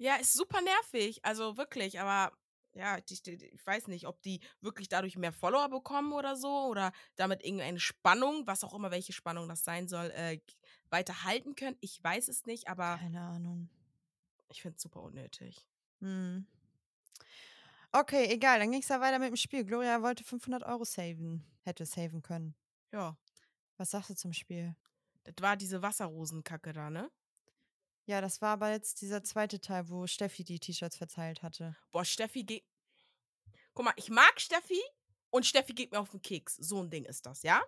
[0.00, 1.22] Ja, ist super nervig.
[1.26, 2.34] Also wirklich, aber
[2.72, 6.92] ja, ich, ich weiß nicht, ob die wirklich dadurch mehr Follower bekommen oder so oder
[7.16, 10.40] damit irgendeine Spannung, was auch immer, welche Spannung das sein soll, äh,
[10.88, 11.76] weiter halten können.
[11.80, 13.68] Ich weiß es nicht, aber Keine Ahnung.
[14.48, 15.66] ich finde es super unnötig.
[16.00, 16.46] Hm.
[17.92, 19.64] Okay, egal, dann ging es ja weiter mit dem Spiel.
[19.64, 22.54] Gloria wollte 500 Euro saven, hätte saven können.
[22.90, 23.18] Ja,
[23.76, 24.74] Was sagst du zum Spiel?
[25.24, 27.10] das war diese Wasserrosenkacke da, ne?
[28.10, 31.76] Ja, das war aber jetzt dieser zweite Teil, wo Steffi die T-Shirts verteilt hatte.
[31.92, 32.64] Boah, Steffi geht.
[33.72, 34.82] Guck mal, ich mag Steffi
[35.30, 36.56] und Steffi geht mir auf den Keks.
[36.56, 37.62] So ein Ding ist das, ja?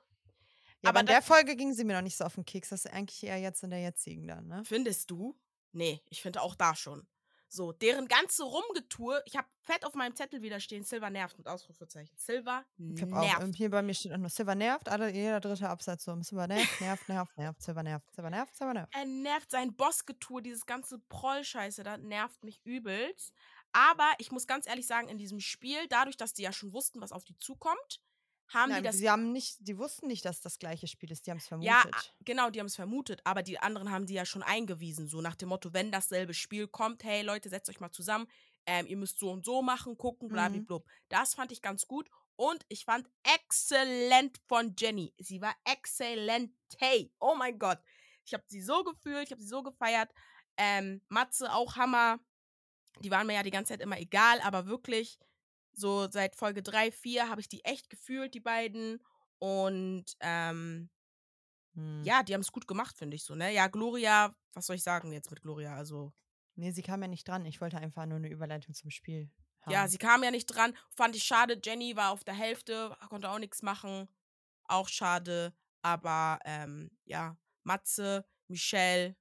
[0.80, 2.70] Ja, aber in der Folge ging sie mir noch nicht so auf den Keks.
[2.70, 4.64] Das ist eigentlich eher jetzt in der jetzigen dann, ne?
[4.64, 5.38] Findest du?
[5.70, 7.06] Nee, ich finde auch da schon.
[7.54, 11.46] So, deren ganze Rumgetour, ich habe fett auf meinem Zettel wieder stehen, Silver nervt mit
[11.46, 12.16] Ausrufezeichen.
[12.16, 13.54] Silver Ich auch, ähm, nervt.
[13.54, 16.18] hier bei mir steht auch nur Silver nervt, alle, jeder dritte Absatz so.
[16.22, 18.94] Silver nervt, nervt, nervt, nervt, Silver nervt, Silver nervt, Silver nervt.
[18.94, 23.34] Er nervt sein Bossgetour, dieses ganze Proll-Scheiße, da nervt mich übelst.
[23.72, 27.02] Aber ich muss ganz ehrlich sagen, in diesem Spiel, dadurch, dass die ja schon wussten,
[27.02, 28.00] was auf die zukommt,
[28.54, 31.26] haben Nein, die das sie haben nicht die wussten nicht, dass das gleiche Spiel ist,
[31.26, 31.94] die haben's Ja, vermutet.
[31.94, 35.36] a genau, die haben's vermutet, aber die anderen haben die ja schon eingewiesen, so nach
[35.36, 38.26] dem Motto, wenn dasselbe Spiel kommt: „Hey Leute, setzt euch mal zusammen,
[38.66, 40.66] ähm, ihr müsst so und so machen, gucken, Mhm.
[40.70, 45.14] blablablub.“ Das fand ich ganz gut und ich fand exzellent von Jenny.
[45.18, 47.10] Sie war exzellente.
[47.20, 47.78] Oh mein Gott.
[48.24, 50.10] Ich habe sie so gefühlt, ich habe sie so gefeiert.
[50.56, 52.18] Ähm, Matze auch Hammer.
[53.00, 55.18] Die waren mir ja die ganze Zeit immer egal, aber wirklich
[55.74, 59.02] so seit Folge 3, 4 habe ich die echt gefühlt, die beiden.
[59.38, 60.90] Und, ähm
[61.74, 62.10] Mhm.
[62.10, 63.52] ja, die haben's gut gemacht, finde ich so, ne?
[63.52, 65.76] Ja, Gloria, was soll ich sagen jetzt mit Gloria?
[65.76, 66.12] Also
[66.56, 67.44] Ne, sie kam ja nicht dran.
[67.46, 69.30] Ich wollte einfach nur 'ne Überleitung zum Spiel
[69.68, 69.88] Ja, haben.
[69.88, 70.76] sie kam ja nicht dran.
[70.90, 71.60] Fand ich schade.
[71.62, 74.08] Jenny war auf der Hälfte, konnte auch nix machen.
[74.64, 75.54] Auch schade.
[75.82, 79.16] Aber, ähm, ja, Matze, Michelle,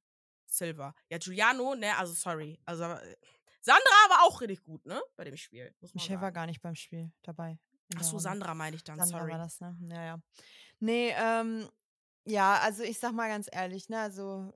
[0.48, 0.94] Silver.
[1.10, 2.60] Ja, Giuliano, ne, also sorry.
[2.66, 3.16] Also, äh,
[3.66, 6.32] Sandra war auch richtig gut, ne, bei dem Spiel, Michelle war sagen.
[6.32, 7.60] gar nicht beim Spiel dabei
[7.96, 8.20] Ach so.
[8.20, 9.30] Sandra meine ich dann, Sandra sorry.
[9.30, 9.78] war das, ne?
[9.90, 10.20] Ja, ja.
[10.80, 11.70] Ne, ähm,
[12.28, 14.54] ja, also ich sage mal ganz ehrlich, ne, also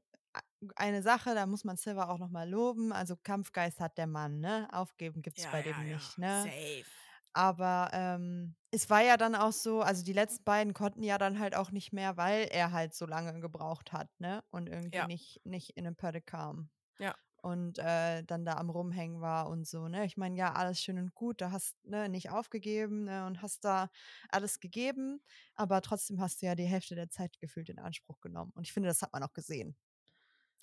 [0.78, 4.39] eine Sache, da muss man Silver auch noch mal loben, also Kampfgeist hat der Mann,
[4.41, 4.70] ne?
[4.74, 5.88] Aufgeben gibt's Ja, bei ja, dem ja.
[5.88, 6.54] nicht, ne?
[6.54, 6.86] Safe.
[7.34, 11.39] Aber, ähm, es war ja dann auch so also die letzten beiden konnten ja dann
[11.39, 14.44] halt auch nicht mehr, weil er halt so lange gebraucht hat, ne?
[14.52, 16.70] Und irgendwie nicht nicht in 'ne Pötte kam.
[17.00, 17.15] Ja.
[17.46, 20.06] Und, äh, dann da am Rumhängen war und so, ne?
[20.06, 23.64] Ich meine, ja, alles schön und gut, du hast, ne, nicht aufgegeben, ne, und hast
[23.66, 23.90] da
[24.30, 25.22] alles gegeben,
[25.56, 28.52] aber trotzdem hast du ja die Hälfte der Zeit gefühlt in Anspruch genommen.
[28.56, 29.76] Und ich finde, das hat man auch gesehen.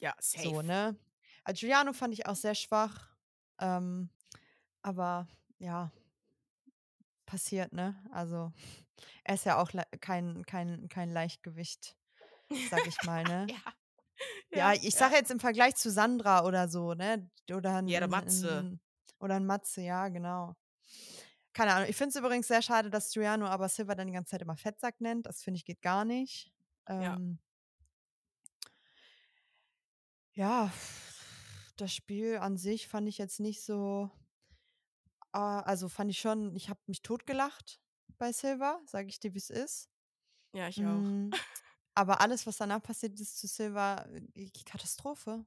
[0.00, 0.62] Ja, So, safe.
[0.62, 0.96] ne?
[1.44, 3.16] Ah, Giuliano fand ich auch sehr schwach,
[3.60, 4.10] ähm,
[4.82, 5.92] aber ja
[7.26, 7.96] passiert, ne?
[8.10, 8.52] Also,
[9.24, 11.96] er ist ja auch kein kein kein Leichtgewicht,
[12.64, 13.52] sage ich mal, ne?
[13.52, 13.81] Ja.
[14.52, 14.96] Ja, Ja, ich ja.
[14.96, 17.30] sage jetzt im Vergleich zu Sandra oder so, ne?
[17.50, 18.66] Oder 'n Ja, der Matze.
[18.66, 18.80] 'n
[19.18, 20.54] oder 'n Matze, ja, genau.
[21.52, 21.88] Keine Ahnung.
[21.90, 24.56] Ich finde es übrigens sehr schade, dass Giuliano aber Silver dann die ganze Zeit immer
[24.56, 25.26] Fettsack nennt.
[25.26, 26.52] Das finde ich, geht gar nicht.
[26.98, 27.18] Ja.
[27.18, 27.38] Ähm
[30.34, 30.72] ja,
[31.76, 34.10] das Spiel an sich fand ich jetzt nicht so
[35.32, 37.80] ah, also fand ich schon ich habe mich totgelacht
[38.18, 39.88] bei Silver, sage ich dir, wie's ist.
[40.54, 41.06] Ja, ich auch.
[41.16, 41.32] Hm,
[41.94, 45.44] aber alles, was danach passiert ist zu Silver, äh, Katastrophe.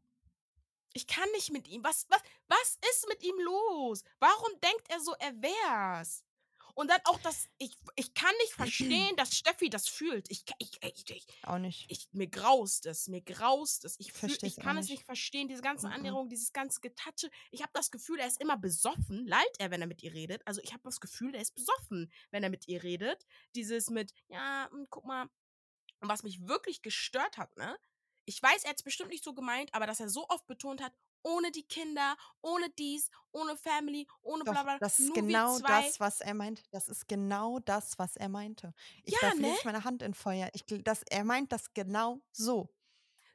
[0.94, 1.84] Ich kann nicht mit ihm.
[1.84, 4.04] Was was was ist mit ihm los?
[4.20, 6.24] Warum denkt er so, er wär's?
[6.74, 10.30] Und dann auch das ich ich kann nicht verstehen, dass Steffi das fühlt.
[10.32, 11.90] Ich ich ich ich Auch nicht.
[11.90, 13.96] ich mir graust es, mir graust es.
[14.00, 14.90] Ich Verstehe ich kann es nicht.
[14.90, 15.90] nicht verstehen, diese ganzen Mm-mm.
[15.90, 17.30] Annäherungen, dieses ganze Getatsche.
[17.52, 19.26] Ich habe das Gefühl, er ist immer besoffen.
[19.28, 20.42] Lallt er, wenn er mit ihr redet?
[20.48, 23.26] Also, ich habe das Gefühl, er ist besoffen, wenn er mit ihr redet.
[23.56, 25.28] Dieses mit: „Ja, hm, guck mal“
[26.02, 27.78] und was mich wirklich gestört hat, ne?
[28.26, 30.94] Ich weiß, er hat's bestimmt nicht so gemeint, aber dass er so oft betont hat:
[31.24, 35.46] „Ohne die Kinder, ohne dies, ohne Family, ohne bla Doch, bla, das ist genau wir
[35.48, 36.62] 2.“ das, was er meint.
[36.72, 38.74] Das ist genau das, was er meinte.
[39.04, 39.56] Ich Ja, ne?
[39.64, 40.50] meine Hand in Feuer.
[40.54, 42.70] Ich das er meint das genau so.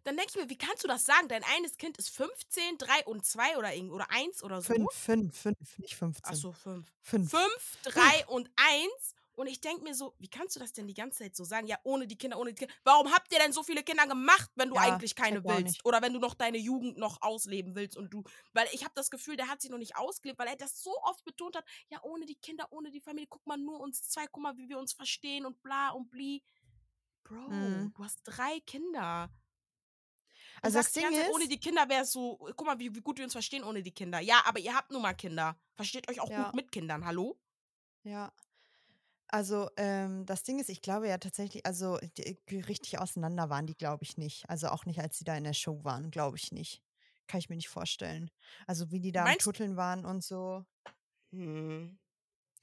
[0.07, 1.29] Dann denke ich mir: „Wie kannst du das sagen?
[1.29, 4.93] Dein eines Kind ist 15, 3 und 2 oder irgend oder 1 oder so?“ 5,
[4.93, 6.35] 5, 5, nicht Ach 15.
[6.35, 6.93] so, 5.
[7.01, 7.33] 5.
[7.33, 10.95] 5, 3 und 1 und ich denke mir so: „Wie kannst du das denn die
[10.95, 11.67] ganze Zeit so sagen?
[11.67, 12.75] Ja, ohne die Kinder, ohne die Kinder.
[12.85, 16.03] Warum habt ihr denn so viele Kinder gemacht, wenn du Ja, eigentlich keine willst oder
[16.03, 18.23] wenn du noch deine Jugend noch ausleben willst und du“
[18.53, 20.93] weil ich habe das Gefühl, der hat sie noch nicht ausgelebt, weil er das so
[21.03, 23.29] oft betont hat: „Ja, ohne die Kinder, ohne die Familie.
[23.29, 26.43] Guck mal, nur uns 2, guck mal, wie wir uns verstehen und bla und bli.“
[27.25, 27.93] Bro, Mhm.
[27.95, 29.31] du hast 3 Kinder.
[30.63, 32.79] Und Also, das sagst die Ding Zeit, ohne ist die Kinder wär's so guck mal,
[32.79, 34.21] wie wie gut wir uns verstehen ohne die Kinder.
[34.21, 35.59] Ja, aber ihr habt nun mal Kinder.
[35.77, 36.53] Versteht euch auch Ja.
[36.53, 37.39] gut mit Kindern, hallo?
[38.05, 38.33] Ja.
[39.33, 43.67] Also, ähm, das Ding ist, ich glaube ja tatsächlich also, d g richtig auseinander waren
[43.67, 44.49] die, glaube ich, nicht.
[44.51, 46.83] Also, auch nicht, als sie da in der Show waren, glaube ich nicht.
[47.29, 48.31] Kann ich mir nicht vorstellen.
[48.67, 50.65] Also, wie die da am Meinst Tutteln waren und so.
[51.33, 51.99] Mhm.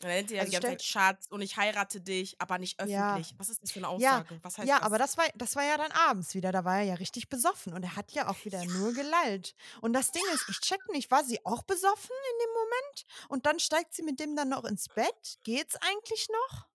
[0.02, 2.60] Dann nennt sie ja die Also, ganze stell Zeit Schatz und ich heirate dich, aber
[2.60, 3.22] nicht Ja.
[3.22, 3.34] öffentlich.
[3.38, 4.40] Was ist das für 'ne Ja, Aussage?
[4.44, 4.84] Was heißt ja, das?
[4.84, 6.52] aber das war das war ja dann abends wieder.
[6.52, 9.56] Da war er ja richtig besoffen und er hat ja auch wieder nur gelallt.
[9.82, 13.06] Und das Ding ist, ich checke nicht, war sie auch besoffen in dem Moment?
[13.30, 15.40] Und dann steigt sie mit dem dann noch ins Bett?
[15.44, 16.68] Geht's eigentlich noch?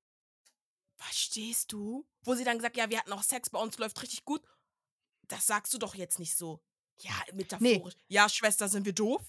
[0.99, 2.07] Verstehst du?
[2.25, 4.43] Wo sie dann gesagt: „Ja, wir hatten auch Sex, bei uns läuft richtig gut.“
[5.29, 6.65] Das sagst du doch jetzt nicht so.
[7.01, 7.95] Ja, metaphorisch.
[8.09, 9.23] Ja, Schwester, sind wir doof?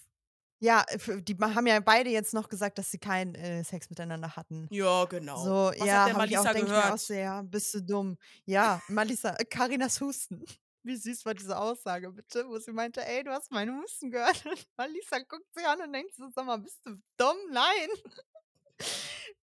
[0.64, 4.38] Ja, f die haben ja beide jetzt noch gesagt, dass sie keinen, äh, Sex miteinander
[4.38, 4.70] hatten.
[4.70, 5.58] Ja, genau.
[5.58, 7.00] So, Was hat ja, der habe ich auch Malisa denke ich mir auch gehört?
[7.00, 10.46] so: „Ja, bist du dumm.“ Ja, Malisa äh, Carinas Husten.
[10.86, 14.46] Wie süß war diese Aussage bitte, wo sie meinte: „Ey, du hast meine Husten gehört.“
[14.46, 17.38] Und Malisa guckt sie an und denkt so: „Sag mal, bist du dumm?
[17.52, 17.90] Nein.“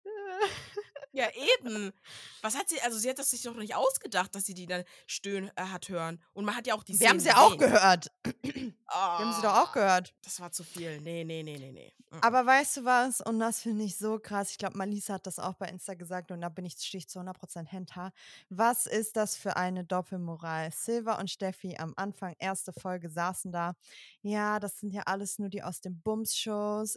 [1.16, 1.28] Ja,
[1.62, 1.94] eben.
[2.42, 4.84] Was hat sie, also sie hat das sich doch nicht ausgedacht, dass sie die dann
[5.06, 6.22] stöhnen äh, hat hören.
[6.34, 8.12] Und man hat ja auch die Wir haben sie auch gehört.
[8.44, 10.14] Wir haben sie doch auch Ah, gehört.
[10.22, 11.00] Das war zu viel.
[11.00, 11.92] Nee, nee, nee, nee, nee.
[12.10, 12.18] Mm.
[12.20, 13.20] Aber weißt du was?
[13.22, 14.50] Und das finde ich so krass.
[14.50, 17.08] Ich glaube, Malisa hat das auch bei Insta gesagt und da bin ich, stehe ich
[17.08, 18.12] zu 100% hinter.
[18.50, 20.70] Was ist das für eine Doppelmoral?
[20.70, 23.74] Silva und Steffi am Anfang, erste Folge, saßen da.
[24.22, 26.96] Ja, das sind ja alles nur die aus den Bums-Shows.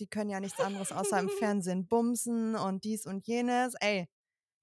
[0.00, 3.74] Die können ja nichts anderes außer im Fernsehen bumsen und dies und jenes.
[3.80, 4.08] Ey,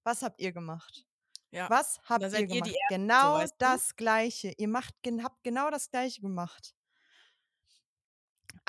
[0.04, 1.06] was habt ihr gemacht?
[1.52, 1.68] Ja.
[1.68, 2.70] Was habt ihr ihr gemacht?
[2.70, 3.56] so, genau weißt du?
[3.58, 4.54] das Gleiche.
[4.56, 6.74] Ihr macht, habt genau das Gleiche gemacht.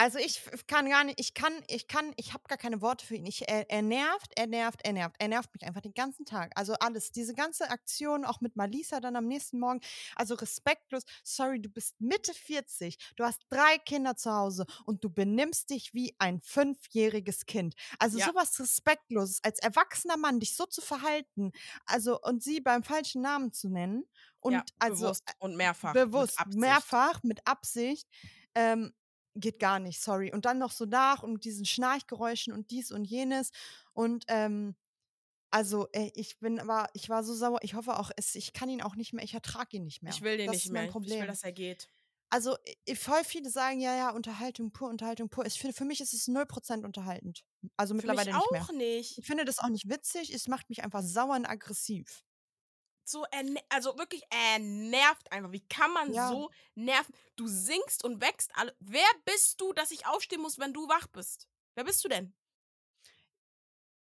[0.02, 3.14] Also ich kann gar nicht, ich kann, ich kann, ich habe gar keine Worte für
[3.16, 3.26] ihn.
[3.28, 5.16] Ich, er, er nervt, er nervt, er nervt.
[5.20, 6.52] Er nervt mich einfach den ganzen Tag.
[6.56, 9.80] Also alles, diese ganze Aktion, auch mit Malisa dann am nächsten Morgen.
[10.16, 11.04] Also respektlos.
[11.24, 15.94] Sorry, du bist Mitte 40, du hast drei Kinder zu Hause und du benimmst dich
[15.94, 17.76] wie ein fünfjähriges Kind.
[18.00, 18.32] Also Ja.
[18.32, 21.52] sowas Respektloses, als erwachsener Mann dich so zu verhalten,
[21.86, 24.06] also und sie beim falschen Namen zu nennen
[24.40, 25.98] und ja, also bewusst und mehrfach.
[26.16, 26.88] mit bewusst, Absicht.
[26.96, 28.08] mehrfach, mit Absicht,
[28.56, 28.94] ähm,
[29.36, 30.32] geht gar nicht, sorry.
[30.34, 33.52] Und dann noch so nach und mit diesen Schnarchgeräuschen und dies und jenes.
[33.94, 34.76] Und ähm,
[35.52, 37.60] also, ey, ich bin, war, ich war so sauer.
[37.64, 40.14] Ich hoffe auch, es, ich kann ihn auch nicht mehr, ich ertrage ihn nicht mehr.
[40.14, 40.92] Ich will den das nicht ist mein mehr.
[40.92, 41.20] Ich Problem.
[41.22, 41.90] will, dass er geht.
[42.30, 42.56] also,
[42.96, 45.46] voll viele sagen, ja, ja, Unterhaltung pur, Unterhaltung pur.
[45.46, 47.44] Ich finde, für mich ist es 0% unterhaltend.
[47.78, 48.70] Also Für mich mittlerweile nicht mehr.
[48.70, 49.18] auch nicht.
[49.18, 50.34] Ich finde das auch nicht witzig.
[50.34, 52.24] Es macht mich einfach sauer und aggressiv.
[53.04, 53.26] So,
[53.70, 55.52] also wirklich, er nervt einfach.
[55.52, 56.30] Wie kann man Ja.
[56.30, 57.14] so nerven?
[57.36, 58.76] Du singst und wächst alle.
[58.80, 61.48] Wer bist du, dass ich aufstehen muss, wenn du wach bist?
[61.76, 62.34] Wer bist du denn?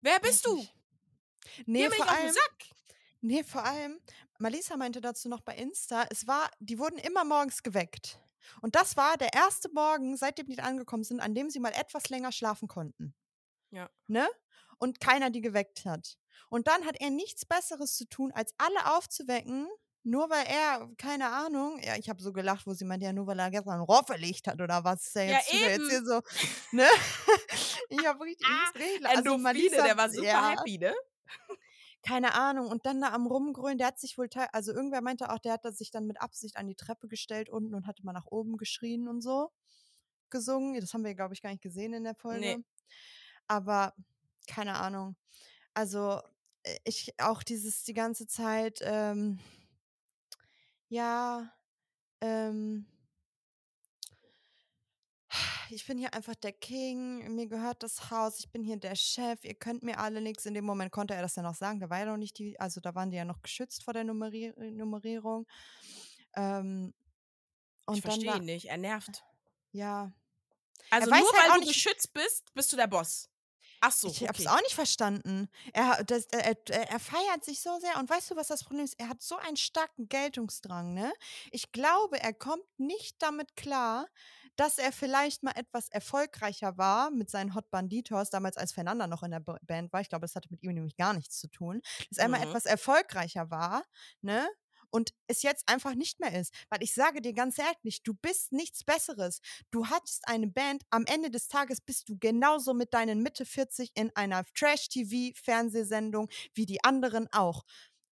[0.01, 0.67] Wer bist du?
[1.67, 2.65] Nee, mir vor allem, Sack.
[3.21, 4.01] Nee, vor allem,
[4.39, 8.19] Malisa meinte dazu noch bei Insta, es war, die wurden immer morgens geweckt.
[8.63, 12.09] Und das war der erste Morgen, seitdem die angekommen sind, an dem sie mal etwas
[12.09, 13.15] länger schlafen konnten.
[13.71, 13.91] Ja.
[14.07, 14.29] Ne?
[14.79, 16.19] Und keiner die geweckt hat.
[16.49, 19.69] Und dann hat er nichts Besseres zu tun, als alle aufzuwecken,
[20.05, 23.27] nur weil er, keine Ahnung, ja, ich habe so gelacht, wo sie meinte, ja, nur
[23.27, 25.07] weil er gestern ein Rohr verlegt hat oder was.
[25.07, 26.21] Ist ja Ja, jetzt, ja, jetzt hier so,
[26.73, 26.87] ne?
[27.91, 29.17] ich habe richtig, ich Ah, lachen.
[29.27, 30.95] also Malisa, der war super ja, happy, ne?
[32.03, 32.69] keine Ahnung.
[32.69, 35.53] Und dann da am Rumgrölen, der hat sich wohl, teil also irgendwer meinte auch, der
[35.55, 38.57] hat sich dann mit Absicht an die Treppe gestellt unten und hatte mal nach oben
[38.57, 39.51] geschrien und so
[40.31, 40.81] gesungen.
[40.81, 42.41] Das haben wir, glaube ich, gar nicht gesehen in der Folge.
[42.41, 42.65] Nee.
[43.49, 43.95] Aber
[44.47, 45.17] keine Ahnung.
[45.75, 46.21] Also
[46.63, 49.39] äh, ich auch dieses die ganze Zeit, ähm,
[50.89, 51.53] ja,
[52.21, 52.87] ähm,
[55.71, 59.45] ich bin hier einfach der King, mir gehört das Haus, ich bin hier der Chef,
[59.45, 60.47] ihr könnt mir alle nichts.
[60.47, 62.59] In dem Moment konnte er das ja noch sagen, da war ja noch nicht die,
[62.59, 65.47] also da waren die ja noch geschützt vor der Nummerier Nummerierung.
[66.35, 66.95] Ähm,
[67.93, 68.67] Ich verstehe ihn nicht.
[68.67, 69.23] Er nervt.
[69.73, 70.11] ja,
[70.91, 73.29] Also weiß nur halt weil auch du nicht- geschützt bist, bist du der Boss.
[73.81, 74.49] Ach so, ich okay.
[74.49, 75.49] auch nicht verstanden.
[75.73, 78.85] Er, das, er, er er feiert sich so sehr und weißt du, was das Problem
[78.85, 78.99] ist?
[78.99, 81.13] Er hat so einen starken Geltungsdrang, ne?
[81.53, 84.09] Ich glaube, er kommt nicht damit klar,
[84.57, 89.23] dass er vielleicht mal etwas erfolgreicher war mit seinen Hot Banditos, damals als Fernanda noch
[89.23, 90.01] in der Ba- Band war.
[90.01, 91.81] Ich glaube, das hatte mit ihm nämlich gar nichts zu tun.
[92.09, 92.43] Dass er mal Mhm.
[92.43, 93.85] etwas erfolgreicher war,
[94.23, 94.49] ne?
[94.91, 96.53] Und es jetzt einfach nicht mehr ist.
[96.71, 99.41] Weil ich sage dir ganz ehrlich, du bist nichts Besseres.
[99.71, 103.91] Du hattest eine Band, am Ende des Tages bist du genauso mit deinen Mitte 40
[103.95, 107.65] in einer Trash-TV-Fernsehsendung wie die anderen auch.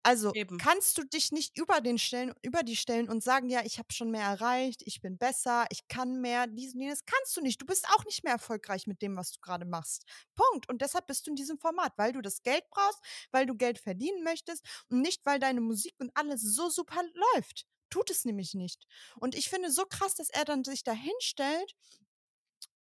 [0.02, 0.58] Also Eben.
[0.58, 3.92] kannst du dich nicht über, den stellen, über die stellen und sagen, ja, ich habe
[3.92, 7.04] schon mehr erreicht, ich bin besser, ich kann mehr, dies und jenes.
[7.04, 7.60] Kannst du nicht.
[7.60, 10.04] Du bist auch nicht mehr erfolgreich mit dem, was du gerade machst.
[10.34, 10.68] Punkt.
[10.68, 13.78] Und deshalb bist du in diesem Format, weil du das Geld brauchst, weil du Geld
[13.78, 17.02] verdienen möchtest und nicht, weil deine Musik und alles so super
[17.34, 17.66] läuft.
[17.90, 18.86] Tut es nämlich nicht.
[19.20, 21.74] Und ich finde so krass, dass er dann sich da hinstellt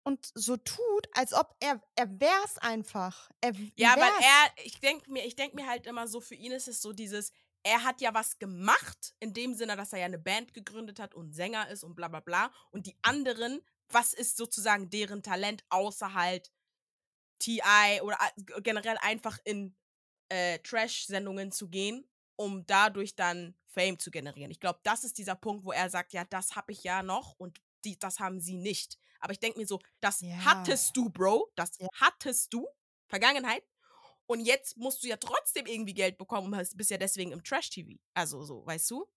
[0.09, 3.29] und so tut, als ob er, er wär's einfach.
[3.41, 4.25] Er Ja, weil wär's.
[4.25, 6.93] er, ich denke mir, ich denk mir halt immer so, für ihn ist es so
[6.93, 10.99] dieses, er hat ja was gemacht, in dem Sinne, dass er ja eine Band gegründet
[10.99, 12.51] hat und Sänger ist und bla bla bla.
[12.71, 16.51] Und die anderen, was ist sozusagen deren Talent, außer halt
[17.37, 18.17] TI oder
[18.63, 19.75] generell einfach in
[20.29, 24.49] äh, Trash-Sendungen zu gehen, um dadurch dann Fame zu generieren.
[24.49, 27.35] Ich glaube, das ist dieser Punkt, wo er sagt, ja, das habe ich ja noch
[27.37, 28.97] und die, das haben sie nicht.
[29.19, 30.37] Aber ich denke mir so, das Ja.
[30.45, 31.87] hattest du, Bro, das Ja.
[31.95, 32.67] hattest du,
[33.07, 33.63] Vergangenheit.
[34.27, 37.99] Und jetzt musst du ja trotzdem irgendwie Geld bekommen und bist ja deswegen im Trash-TV.
[38.13, 39.07] Also so, weißt du?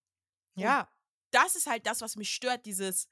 [0.57, 0.88] ja.
[1.31, 3.09] Das ist halt das, was mich stört, dieses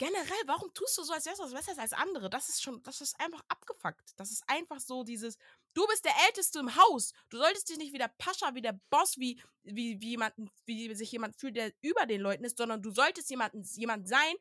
[0.00, 2.30] generell, warum tust du so, als wärst du was Besseres als andere?
[2.30, 4.14] Das ist schon, das ist einfach abgefuckt.
[4.16, 5.36] Das ist einfach so dieses,
[5.74, 7.12] du bist der Älteste im Haus.
[7.28, 10.94] Du solltest dich nicht wie der Pascha, wie der Boss, wie, wie, wie, jemanden, wie
[10.94, 14.34] sich jemand fühlt, der über den Leuten ist, sondern du solltest jemanden, jemand sein,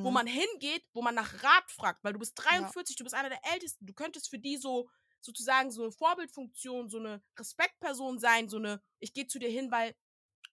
[0.00, 0.14] wo Mhm.
[0.14, 3.40] man hingeht, wo man nach Rat fragt, weil du bist 43, du bist einer der
[3.52, 4.88] Ältesten, du könntest für die so
[5.20, 9.70] sozusagen so eine Vorbildfunktion, so eine Respektperson sein, so eine, ich gehe zu dir hin,
[9.70, 9.94] weil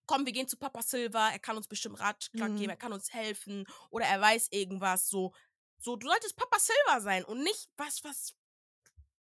[0.09, 2.57] komm, wir gehen zu Papa Silva, er kann uns bestimmt Ratschlag Mhm.
[2.57, 5.33] geben, er kann uns helfen oder er weiß irgendwas, so.
[5.77, 8.33] So, du solltest Papa Silva sein und nicht was, was,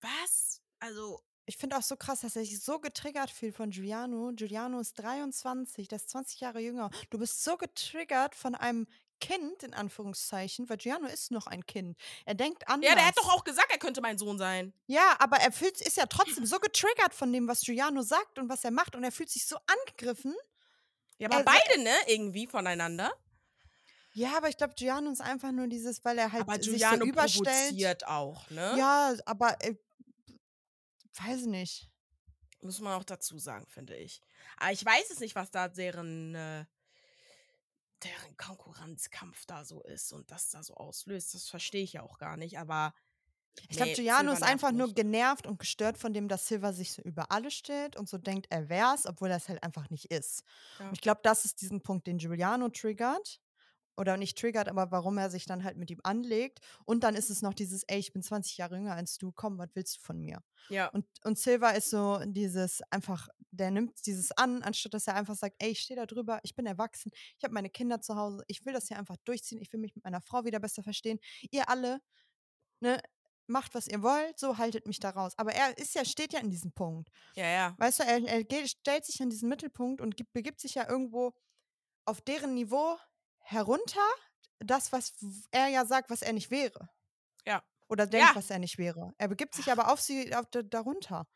[0.00, 0.60] was?
[0.80, 4.32] Also, Ich finde auch so krass, dass er sich so getriggert fühlt von Giuliano.
[4.34, 6.90] Giuliano ist 23, der ist 20 Jahre jünger.
[7.10, 8.86] Du bist so getriggert von einem
[9.20, 11.96] Kind, in Anführungszeichen, weil Giuliano ist noch ein Kind.
[12.26, 12.88] Er denkt anders.
[12.90, 14.72] ja, der hat doch auch gesagt, er könnte mein Sohn sein.
[14.86, 18.48] Ja, aber er fühlt, ist ja trotzdem so getriggert von dem, was Giuliano sagt und
[18.48, 18.94] was er macht.
[18.96, 20.34] Und er fühlt sich so angegriffen.
[21.18, 23.12] Ja, aber Er- beide, ne, irgendwie voneinander.
[24.12, 27.04] Ja, aber ich glaube, Giuliano ist einfach nur dieses, weil er halt Aber sich Giuliano
[27.04, 28.06] so überstellt.
[28.06, 28.74] auch, ne?
[28.78, 29.74] Ja, aber äh,
[31.14, 31.90] weiß nicht.
[32.60, 34.20] Muss man auch dazu sagen, finde ich.
[34.56, 36.64] Aber ich weiß es nicht, was da deren, äh,
[38.04, 41.34] deren Konkurrenzkampf da so ist und das da so auslöst.
[41.34, 42.94] Das verstehe ich ja auch gar nicht, aber.
[43.62, 46.92] Ich glaube, nee, Giuliano ist einfach nur genervt und gestört von dem, dass Silva sich
[46.92, 50.06] so über alles stellt und so denkt, er wär's, obwohl er es halt einfach nicht
[50.06, 50.44] ist.
[50.78, 50.88] Ja.
[50.88, 53.40] Und ich glaube, das ist diesen Punkt, den Giuliano triggert.
[53.96, 56.58] Oder nicht triggert, aber warum er sich dann halt mit ihm anlegt.
[56.84, 59.56] Und dann ist es noch dieses, ey, ich bin 20 Jahre jünger als du, komm,
[59.56, 60.42] was willst du von mir?
[60.68, 60.88] Ja.
[60.88, 65.36] Und, und Silva ist so dieses einfach, der nimmt dieses an, anstatt dass er einfach
[65.36, 68.42] sagt, ey, ich stehe da drüber, ich bin erwachsen, ich habe meine Kinder zu Hause,
[68.48, 71.20] ich will das hier einfach durchziehen, ich will mich mit meiner Frau wieder besser verstehen.
[71.52, 72.00] Ihr alle,
[72.80, 73.00] ne,
[73.46, 75.32] macht, was ihr wollt, so haltet mich da raus.
[75.36, 77.10] Aber er ist ja, steht ja in diesem Punkt.
[77.34, 77.74] Ja, ja.
[77.78, 80.88] Weißt du, er, er geht, stellt sich an diesen Mittelpunkt und gibt, begibt sich ja
[80.88, 81.34] irgendwo
[82.06, 82.96] auf deren Niveau
[83.40, 84.06] herunter,
[84.58, 85.14] das, was
[85.50, 86.88] er ja sagt, was er nicht wäre.
[87.46, 87.62] Ja.
[87.88, 88.34] Oder denkt, Ja.
[88.36, 89.12] was er nicht wäre.
[89.18, 91.26] Er begibt sich aber auf sie, auf, da- darunter.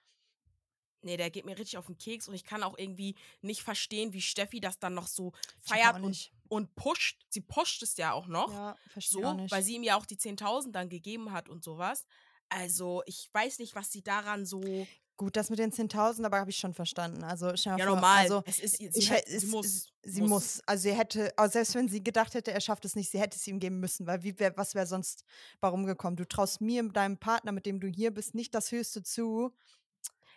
[1.03, 4.13] Nee, der geht mir richtig auf den Keks und ich kann auch irgendwie nicht verstehen,
[4.13, 6.33] wie Steffi das dann noch so feiert und.
[6.49, 7.25] Und pusht.
[7.29, 8.53] Sie pusht es ja auch noch.
[8.53, 12.07] Ja, so, weil sie ihm ja auch die 10.000 dann gegeben hat und sowas.
[12.49, 14.87] Also, ich weiß nicht, was sie daran so.
[15.17, 17.25] Gut, das mit den 10.000, aber habe ich schon verstanden.
[17.25, 18.21] Also, Ja, vor, normal.
[18.23, 19.93] Also, es ist, sie, ich, hat- es, sie muss.
[20.03, 20.61] sie muss.
[20.65, 23.37] Also, sie hätte, also selbst wenn sie gedacht hätte, er schafft es nicht, sie hätte
[23.37, 25.25] es ihm geben müssen, weil wie wär, was wäre sonst
[25.61, 26.17] warum gekommen?
[26.17, 29.53] Du traust mir, deinem Partner, mit dem du hier bist, nicht das Höchste zu.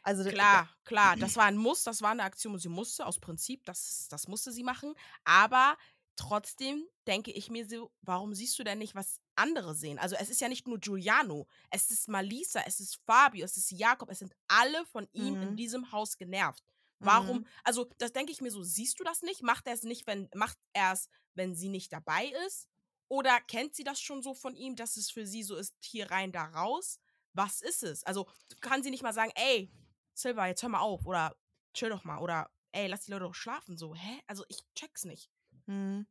[0.03, 1.15] Also, Klar, klar.
[1.15, 4.27] Das war ein Muss, das war eine Aktion und sie musste aus Prinzip, das, das
[4.27, 4.95] musste sie machen.
[5.23, 5.77] Aber
[6.15, 9.99] trotzdem denke ich mir so, warum siehst du denn nicht, was andere sehen?
[9.99, 13.71] Also es ist ja nicht nur Giuliano, es ist Malisa, es ist Fabio, es ist
[13.71, 15.55] Jakob, es sind alle von ihm in Mhm.
[15.55, 16.63] diesem Haus genervt.
[16.99, 17.41] Warum?
[17.41, 17.49] Mhm.
[17.63, 19.41] Also das denke ich mir so, siehst du das nicht?
[19.41, 22.67] Macht er es nicht, wenn macht er es, wenn sie nicht dabei ist?
[23.07, 26.11] Oder kennt sie das schon so von ihm, dass es für sie so ist, hier
[26.11, 26.99] rein, da raus?
[27.33, 28.03] Was ist es?
[28.03, 28.27] Also
[28.61, 29.71] kann sie nicht mal sagen, ey,
[30.13, 31.35] Silva, jetzt hör mal auf oder
[31.73, 33.95] chill doch mal oder ey, lass die Leute doch schlafen so.
[33.95, 34.21] Hä?
[34.27, 35.29] Also ich check's nicht.
[35.71, 36.05] Mhm.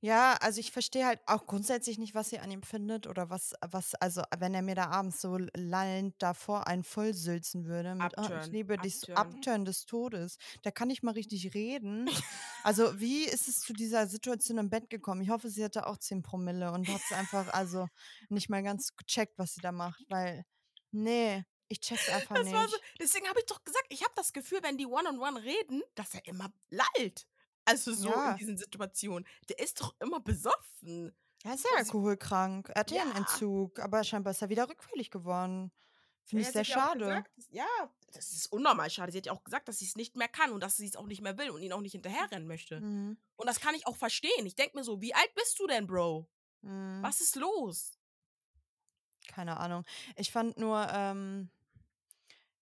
[0.00, 3.54] Ja, also ich verstehe halt auch grundsätzlich nicht, was sie an ihm findet oder was,
[3.62, 8.30] was, also wenn er mir da abends so lallend davor einen vollsülzen würde mit, oh,
[8.34, 9.14] ich Upturn, liebe dich, so upturn.
[9.14, 12.08] Upturn des Todes, da kann ich mal richtig reden.
[12.62, 15.22] Also wie ist es zu dieser Situation im Bett gekommen?
[15.22, 17.88] Ich hoffe, sie hatte auch 10 Promille und hat es einfach also
[18.28, 20.44] nicht mal ganz gecheckt, was sie da macht, weil,
[20.92, 22.52] nee, ich check's einfach Das nicht.
[22.52, 25.82] war so, deswegen habe ich doch gesagt, ich habe das Gefühl, wenn die One-on-One reden,
[25.94, 27.26] dass er immer lallt.
[27.68, 28.32] Also so Ja.
[28.32, 29.26] in diesen Situationen.
[29.48, 31.14] Der ist doch immer besoffen.
[31.44, 33.16] Er ist ja Und sie- alkoholkrank, er hatte ja einen.
[33.16, 35.70] Entzug, aber scheinbar ist er wieder rückfällig geworden.
[36.24, 36.98] Finde Ja, ich sehr hat ja schade.
[37.06, 37.66] Gesagt, ja,
[38.12, 39.12] das ist unnormal schade.
[39.12, 40.96] Sie hat ja auch gesagt, dass sie es nicht mehr kann und dass sie es
[40.96, 42.80] auch nicht mehr will und ihn auch nicht hinterherrennen möchte.
[42.80, 43.16] Mhm.
[43.36, 44.44] Und das kann ich auch verstehen.
[44.44, 46.28] Ich denke mir so, wie alt bist du denn, Bro?
[46.62, 47.02] Mhm.
[47.02, 47.92] Was ist los?
[49.28, 49.84] Keine Ahnung.
[50.16, 51.50] Ich fand nur, ähm,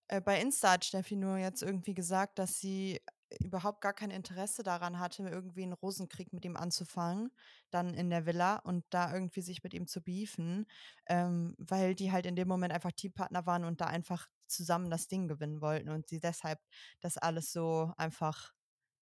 [0.09, 3.01] äh, bei Insta hat Steffi nur jetzt irgendwie gesagt, dass sie
[3.41, 7.31] überhaupt gar kein Interesse daran hatte, irgendwie einen Rosenkrieg mit ihm anzufangen,
[7.71, 10.67] dann in der Villa und da irgendwie sich mit ihm zu beefen,
[11.07, 15.09] ähm, weil die halt in dem Moment einfach Teampartner waren und da einfach zusammen das
[15.09, 16.61] Ding gewinnen wollten und sie deshalb
[17.01, 18.53] das alles so einfach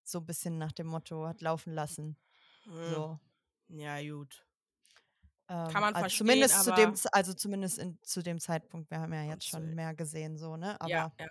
[0.04, 2.16] so ein bisschen nach dem Motto hat laufen lassen.
[2.64, 3.20] Hm, So.
[3.68, 4.46] Ja, gut.
[5.48, 8.90] Ähm, man also verstehen, zumindest zu dem, also zumindest in, zu dem Zeitpunkt.
[8.90, 10.80] Wir haben ja jetzt schon mehr gesehen, so ne.
[10.80, 11.28] Aber ja, ja.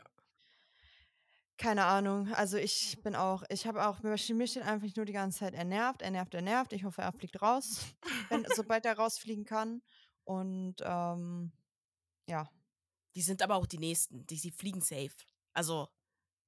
[1.64, 2.28] Keine Ahnung.
[2.34, 5.64] Also ich bin auch, ich habe auch mir steht einfach nur die ganze Zeit, er
[5.64, 6.74] nervt, er nervt, er nervt.
[6.74, 7.80] Ich hoffe, er fliegt raus,
[8.30, 9.82] wenn, sobald er rausfliegen kann.
[10.26, 11.54] Und ähm,
[12.28, 12.50] ja,
[13.16, 14.26] Die sind aber auch die Nächsten.
[14.28, 15.14] Die, die fliegen safe.
[15.54, 15.88] Also,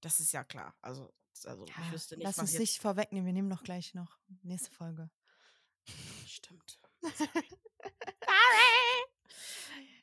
[0.02, 0.76] das ist ja klar.
[0.82, 1.14] Also,
[1.46, 3.26] also ich ja wüsste nicht, lass uns nicht vorwegnehmen.
[3.26, 5.10] Wir nehmen noch gleich noch nächste Folge.
[6.28, 6.80] Stimmt.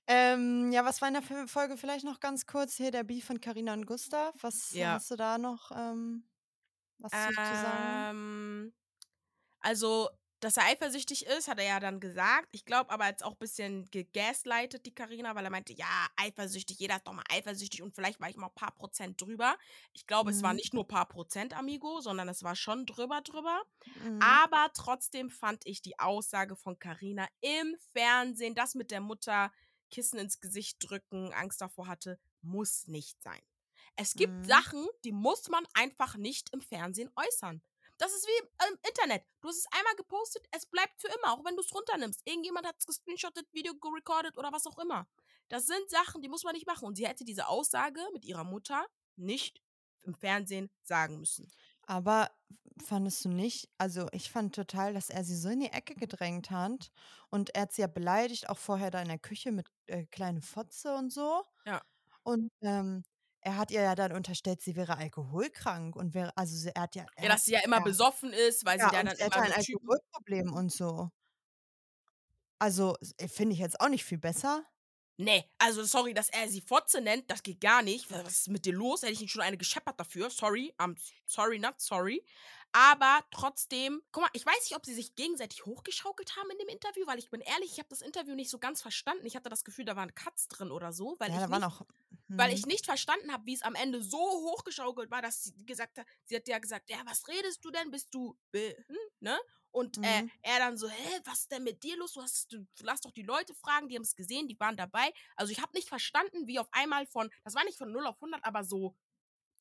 [0.07, 3.41] Ähm, ja, was war in der Folge vielleicht noch ganz kurz hier der Beef von
[3.41, 4.35] Carina und Gustav?
[4.41, 4.95] Was Ja.
[4.95, 6.25] hast du da noch ähm,
[6.99, 8.11] was zu, zu sagen?
[8.11, 8.73] Ähm,
[9.61, 10.09] also,
[10.43, 12.49] dass er eifersüchtig ist, hat er ja dann gesagt.
[12.51, 16.81] Ich glaube aber jetzt auch ein bisschen gegaslightet, die Karina, weil er meinte, ja, eifersüchtig,
[16.81, 19.57] jeder ist doch mal eifersüchtig und vielleicht war ich mal ein paar Prozent drüber.
[19.93, 20.37] Ich glaube, mhm.
[20.37, 20.57] es war mhm.
[20.57, 23.63] nicht nur ein paar Prozent, Amigo, sondern es war schon drüber drüber.
[24.03, 24.19] Mhm.
[24.21, 29.53] Aber trotzdem fand ich die Aussage von Karina im Fernsehen, das mit der Mutter
[29.93, 33.41] Kissen ins Gesicht drücken, Angst davor hatte, muss nicht sein.
[33.95, 34.45] Es gibt mhm.
[34.45, 37.63] Sachen, die muss man einfach nicht im Fernsehen äußern.
[37.99, 39.25] Das ist wie im Internet.
[39.41, 42.23] Du hast es einmal gepostet, es bleibt für immer, auch wenn du es runternimmst.
[42.25, 45.07] Irgendjemand hat es gescreenshottet, Video gerecordet oder was auch immer.
[45.49, 46.87] Das sind Sachen, die muss man nicht machen.
[46.87, 48.87] Und sie hätte diese Aussage mit ihrer Mutter
[49.17, 49.63] nicht
[50.03, 51.53] im Fernsehen sagen müssen.
[51.93, 52.31] Aber
[52.83, 53.69] fandest du nicht?
[53.77, 56.91] Also, ich fand total, dass er sie so in die Ecke gedrängt hat
[57.29, 60.41] und er hat sie ja beleidigt, auch vorher da in der Küche mit äh, kleine
[60.41, 61.43] Fotze und so.
[61.67, 61.83] Ja.
[62.23, 63.05] Und ähm,
[63.43, 67.05] er hat ihr ja dann unterstellt, sie wäre alkoholkrank und wäre, also er hat ja.
[67.21, 69.37] Ja, dass sie ja immer ja, besoffen ist, weil ja, sie dann, dann sie immer
[69.37, 71.11] ein Alkoholproblem und so.
[72.59, 74.65] Also, finde ich jetzt auch nicht viel besser.
[75.23, 78.11] Nee, also sorry, dass er sie Fotze nennt, das geht gar nicht.
[78.11, 79.03] Was ist mit dir los?
[79.03, 80.31] Hätte ich nicht schon eine gescheppert dafür.
[80.31, 80.97] Sorry, I'm
[81.27, 82.25] sorry, not sorry.
[82.73, 86.69] Aber trotzdem, guck mal, ich weiß nicht, ob sie sich gegenseitig hochgeschaukelt haben in dem
[86.69, 89.27] Interview, weil ich bin ehrlich, ich habe das Interview nicht so ganz verstanden.
[89.27, 91.87] Ich hatte das Gefühl, da waren Cuts drin oder so, weil, ja, ich, nicht, hm.
[92.29, 95.99] weil ich nicht verstanden habe, wie es am Ende so hochgeschaukelt war, dass sie gesagt
[95.99, 97.91] hat, sie hat ja gesagt, ja, was redest du denn?
[97.91, 99.39] Bist du, hm, ne?
[99.73, 100.29] Und äh, mhm.
[100.29, 102.13] äh, er dann so, hä, was ist denn mit dir los?
[102.13, 105.13] Du, hast, du lass doch die Leute fragen, die haben es gesehen, die waren dabei.
[105.35, 108.17] Also ich habe nicht verstanden, wie auf einmal von, das war nicht von 0 auf
[108.17, 108.95] 100, aber so,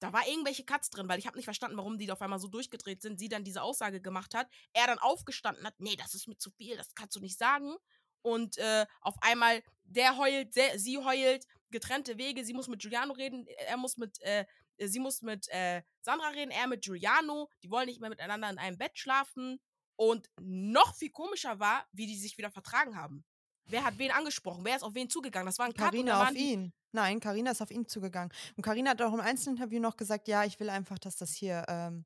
[0.01, 2.47] da war irgendwelche Cuts drin, weil ich habe nicht verstanden, warum die auf einmal so
[2.47, 3.19] durchgedreht sind.
[3.19, 6.49] Sie dann diese Aussage gemacht hat, er dann aufgestanden hat, nee, das ist mir zu
[6.51, 7.75] viel, das kannst du nicht sagen.
[8.23, 13.13] Und äh, auf einmal, der heult, der, sie heult, getrennte Wege, sie muss mit Giuliano
[13.13, 14.45] reden, er muss mit, äh,
[14.79, 18.57] sie muss mit äh, Sandra reden, er mit Giuliano, die wollen nicht mehr miteinander in
[18.57, 19.59] einem Bett schlafen.
[20.01, 23.23] Und noch viel komischer war, wie die sich wieder vertragen haben.
[23.65, 24.65] Wer hat wen angesprochen?
[24.65, 25.45] Wer ist auf wen zugegangen?
[25.45, 26.73] Das war ein Karina auf ihn.
[26.91, 28.33] Nein, Karina ist auf ihn zugegangen.
[28.57, 31.63] Und Karina hat auch im Einzelinterview noch gesagt, ja, ich will einfach, dass das hier,
[31.67, 32.05] ähm,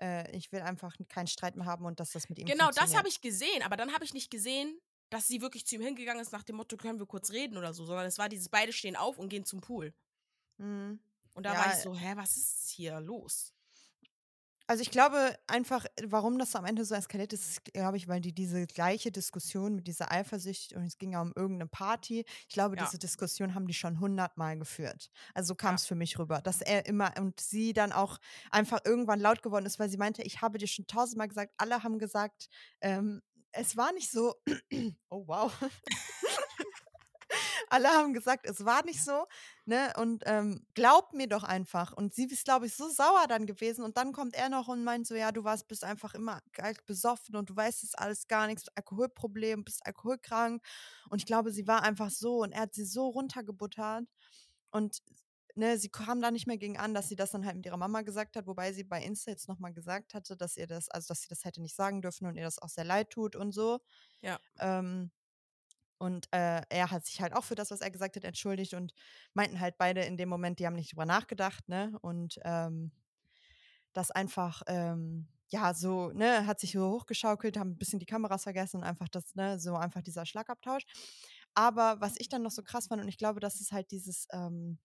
[0.00, 2.96] äh, ich will einfach keinen Streit mehr haben und dass das mit ihm Genau, das
[2.96, 4.76] habe ich gesehen, aber dann habe ich nicht gesehen,
[5.08, 7.72] dass sie wirklich zu ihm hingegangen ist nach dem Motto, können wir kurz reden oder
[7.72, 9.94] so, sondern es war dieses, beide stehen auf und gehen zum Pool.
[10.56, 10.98] Mhm.
[11.34, 13.54] Und da ja, war ich so, hä, was ist hier los?
[14.68, 18.20] Also ich glaube einfach, warum das am Ende so eskaliert ist, ist, glaube ich, weil
[18.20, 22.26] die diese gleiche Diskussion mit dieser Eifersucht und es ging ja um irgendeine Party.
[22.46, 22.84] Ich glaube, ja.
[22.84, 25.10] diese Diskussion haben die schon hundertmal geführt.
[25.32, 25.88] Also so kam es ja.
[25.88, 28.18] für mich rüber, dass er immer und sie dann auch
[28.50, 31.82] einfach irgendwann laut geworden ist, weil sie meinte, ich habe dir schon tausendmal gesagt, alle
[31.82, 32.50] haben gesagt,
[32.82, 34.34] ähm, es war nicht so.
[35.08, 35.50] oh wow.
[37.70, 39.26] Alle haben gesagt, es war nicht so,
[39.64, 39.92] ne?
[39.96, 41.92] Und ähm, glaub mir doch einfach.
[41.92, 43.84] Und sie ist, glaube ich, so sauer dann gewesen.
[43.84, 46.40] Und dann kommt er noch und meint so, ja, du warst, bist einfach immer
[46.86, 50.62] besoffen und du weißt es alles gar nichts, Alkoholproblem, bist alkoholkrank.
[51.10, 54.04] Und ich glaube, sie war einfach so und er hat sie so runtergebuttert.
[54.70, 55.02] Und
[55.56, 57.76] Ne, sie kam da nicht mehr gegen an, dass sie das dann halt mit ihrer
[57.76, 61.08] Mama gesagt hat, wobei sie bei Insta jetzt nochmal gesagt hatte, dass ihr das, also
[61.08, 63.50] dass sie das hätte nicht sagen dürfen und ihr das auch sehr leid tut und
[63.52, 63.80] so.
[64.20, 64.38] Ja.
[64.60, 65.10] Ähm,
[65.98, 68.92] und äh, er hat sich halt auch für das, was er gesagt hat, entschuldigt und
[69.34, 71.98] meinten halt beide in dem Moment, die haben nicht drüber nachgedacht, ne?
[72.02, 72.92] Und ähm,
[73.92, 78.42] das einfach, ähm, ja, so, ne, hat sich so hochgeschaukelt, haben ein bisschen die Kameras
[78.44, 80.84] vergessen und einfach das, ne, so einfach dieser Schlagabtausch.
[81.54, 84.26] Aber was ich dann noch so krass fand, und ich glaube, das ist halt dieses,
[84.32, 84.78] ähm,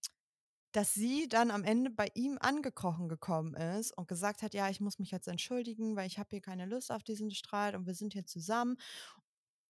[0.74, 4.82] dass sie dann am Ende bei ihm angekrochen gekommen ist und gesagt hat, ja, ich
[4.82, 7.94] muss mich jetzt entschuldigen, weil ich habe hier keine Lust auf diesen Streit und wir
[7.96, 8.78] sind hier zusammen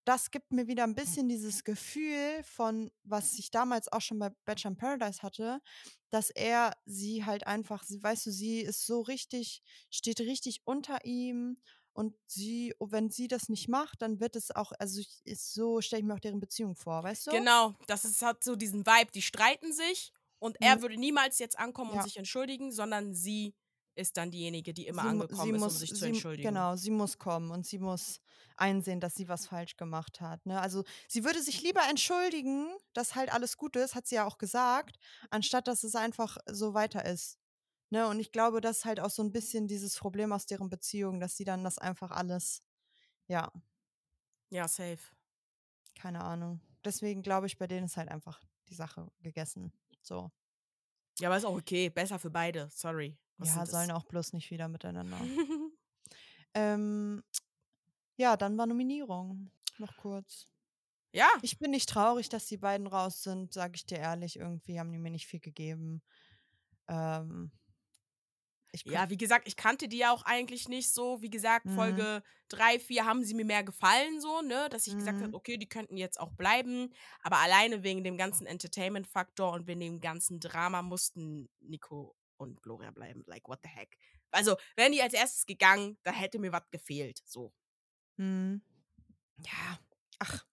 [0.05, 0.95] das gibt mir wieder ein hm.
[0.95, 5.61] bisschen dieses Gefühl von, was ich damals auch schon bei Bachelor in Paradise hatte,
[6.09, 11.57] dass er sie halt einfach, weißt du, sie ist so richtig, steht richtig unter ihm
[11.93, 16.01] und sie, wenn sie das nicht macht, dann wird es auch, also ist so stelle
[16.01, 17.31] ich mir auch deren Beziehung vor, weißt du?
[17.31, 20.81] Genau, das ist, hat so diesen Vibe, die streiten sich und er mhm.
[20.81, 23.55] würde niemals jetzt ankommen und sich entschuldigen, sondern sie
[23.95, 26.47] ist dann diejenige, die immer sie, angekommen sie ist, muss, um sich zu sie, entschuldigen.
[26.49, 28.21] Genau, sie muss kommen und sie muss
[28.55, 30.45] einsehen, dass sie was falsch gemacht hat.
[30.45, 30.59] Ne?
[30.59, 34.37] Also sie würde sich lieber entschuldigen, dass halt alles gut ist, hat sie ja auch
[34.37, 34.97] gesagt,
[35.29, 37.39] anstatt dass es einfach so weiter ist.
[37.89, 38.07] Ne?
[38.07, 41.19] Und ich glaube, das ist halt auch so ein bisschen dieses Problem aus deren Beziehung,
[41.19, 42.63] dass sie dann das einfach alles,
[43.27, 43.51] ja.
[44.49, 44.99] Ja, safe.
[45.95, 46.59] Keine Ahnung.
[46.83, 49.71] Deswegen glaube ich, bei denen ist halt einfach die Sache gegessen.
[50.01, 50.31] So.
[51.19, 51.89] Ja, aber ist auch okay.
[51.89, 52.69] Besser für beide.
[52.71, 53.17] Sorry.
[53.37, 55.17] Was ja, sollen auch bloß nicht wieder miteinander.
[56.53, 57.23] ähm,
[58.17, 59.51] ja, dann war Nominierung.
[59.77, 60.47] Noch kurz.
[61.13, 61.29] Ja.
[61.41, 64.37] Ich bin nicht traurig, dass die beiden raus sind, sage ich dir ehrlich.
[64.37, 66.01] Irgendwie haben die mir nicht viel gegeben.
[66.87, 67.51] Ähm,
[68.75, 71.21] Ich Ja, wie gesagt, ich kannte die ja auch eigentlich nicht so.
[71.21, 71.75] Wie gesagt, Mhm.
[71.75, 74.67] Folge 3, 4 haben sie mir mehr gefallen, so, ne?
[74.69, 75.23] Dass ich gesagt Mhm.
[75.25, 76.91] habe, okay, die könnten jetzt auch bleiben.
[77.21, 82.91] Aber alleine wegen dem ganzen Entertainment-Faktor und wegen dem ganzen Drama mussten Nico und Gloria
[82.91, 83.23] bleiben.
[83.25, 83.97] Like, what the heck?
[84.31, 87.21] Also, wären die als erstes gegangen, da hätte mir was gefehlt.
[87.25, 87.53] So.
[88.17, 88.61] Mhm.
[89.37, 89.79] Ja,
[90.19, 90.45] ach,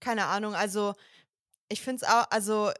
[0.00, 0.54] keine Ahnung.
[0.54, 0.94] Also,
[1.68, 2.72] ich finde es auch, also,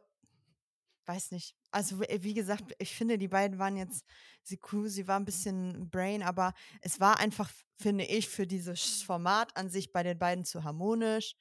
[1.06, 1.56] weiß nicht.
[1.70, 4.04] Also, wie gesagt, ich finde, die beiden waren jetzt,
[4.42, 9.02] sie cool, sie war ein bisschen Brain, aber es war einfach, finde ich, für dieses
[9.02, 11.36] Format an sich bei den beiden zu harmonisch.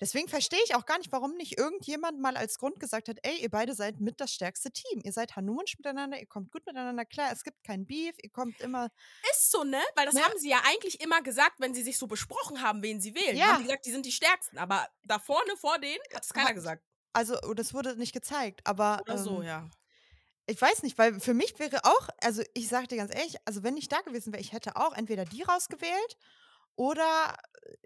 [0.00, 3.36] Deswegen verstehe ich auch gar nicht, warum nicht irgendjemand mal als Grund gesagt hat, ey,
[3.42, 5.00] ihr beide seid mit das stärkste Team.
[5.04, 8.60] Ihr seid harmonisch miteinander, ihr kommt gut miteinander klar, es gibt kein Beef, ihr kommt
[8.60, 8.90] immer.
[9.32, 9.80] Ist so, ne?
[9.96, 10.22] Weil das Ja.
[10.22, 13.32] haben sie ja eigentlich immer gesagt, wenn sie sich so besprochen haben, wen sie wählen.
[13.34, 13.54] Die Ja.
[13.54, 14.58] haben gesagt, die sind die Stärksten.
[14.58, 16.84] Aber da vorne, vor denen, hat es keiner Hat- gesagt.
[17.12, 19.00] Also, oh, das wurde nicht gezeigt, aber.
[19.02, 19.70] Oder so, ähm, ja.
[20.46, 23.62] Ich weiß nicht, weil für mich wäre auch, also ich sage dir ganz ehrlich, also
[23.62, 26.16] wenn ich da gewesen wäre, ich hätte auch entweder die rausgewählt
[26.78, 27.34] oder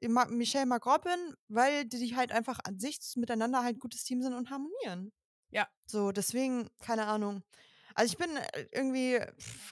[0.03, 4.35] äh, Michelle McRobin, weil die halt einfach an sich miteinander halt ein gutes Team sind
[4.35, 5.13] und harmonieren.
[5.51, 5.67] Ja.
[5.87, 7.43] So, deswegen, keine Ahnung.
[7.95, 9.19] Also ich bin äh, irgendwie,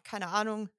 [0.04, 0.70] keine Ahnung,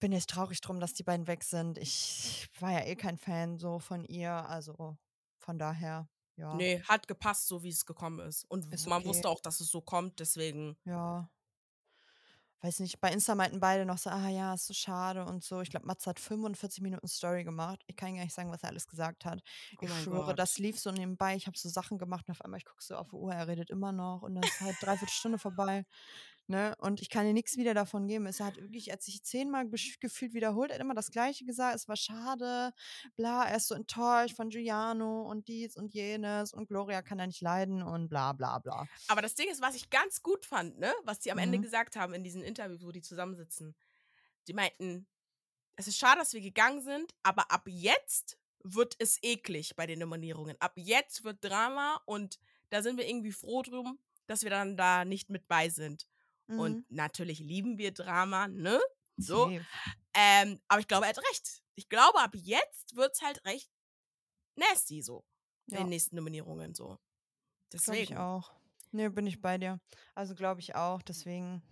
[0.00, 1.78] bin jetzt traurig drum, dass die beiden weg sind.
[1.78, 4.98] Ich war ja eh kein Fan so von ihr, also
[5.38, 6.54] von daher, ja.
[6.56, 8.44] Nee, hat gepasst, so wie es gekommen ist.
[8.50, 9.08] Und Ist man okay.
[9.08, 10.76] wusste auch, dass es so kommt, deswegen.
[10.84, 11.30] Ja.
[12.64, 15.60] Weiß nicht, bei Insta meinten beide noch so, ah ja, ist so schade und so.
[15.60, 17.82] Ich glaube, Mats hat 45 Minuten Story gemacht.
[17.88, 19.42] Ich kann gar nicht sagen, was er alles gesagt hat.
[19.76, 20.38] Oh ich schwöre, Gott.
[20.38, 21.36] das lief so nebenbei.
[21.36, 23.48] Ich habe so Sachen gemacht und auf einmal, ich gucke so auf die Uhr, er
[23.48, 25.84] redet immer noch und dann ist halt dreiviertel Stunde vorbei.
[26.46, 26.74] Ne?
[26.78, 28.26] Und ich kann dir nichts wieder davon geben.
[28.26, 31.74] Es hat wirklich, er hat sich zehnmal gefühlt wiederholt, er hat immer das Gleiche gesagt.
[31.74, 32.72] Es war schade,
[33.16, 37.26] bla, er ist so enttäuscht von Giuliano und dies und jenes und Gloria kann er
[37.28, 38.86] nicht leiden und bla bla bla.
[39.08, 41.62] Aber das Ding ist, was ich ganz gut fand, ne, was die am Ende Mhm.
[41.62, 43.74] gesagt haben in diesen Interviews, wo die zusammensitzen.
[44.46, 45.06] Die meinten,
[45.76, 49.98] es ist schade, dass wir gegangen sind, aber ab jetzt wird es eklig bei den
[50.00, 50.56] Nominierungen.
[50.60, 52.38] Ab jetzt wird Drama und
[52.70, 56.06] da sind wir irgendwie froh drum, dass wir dann da nicht mit bei sind.
[56.46, 56.58] Mhm.
[56.58, 58.80] Und natürlich lieben wir Drama, ne?
[59.16, 59.44] So.
[59.50, 59.66] Safe.
[60.14, 61.62] Ähm, aber ich glaube, er hat recht.
[61.74, 63.70] Ich glaube, ab jetzt wird es halt recht
[64.56, 65.24] nasty so.
[65.66, 65.80] In Ja.
[65.80, 66.86] den nächsten Nominierungen so.
[66.86, 67.00] Glaube
[67.72, 68.12] Deswegen.
[68.12, 68.52] ich auch.
[68.92, 69.80] Nee, bin ich bei dir.
[70.14, 71.62] Also glaube ich auch, deswegen.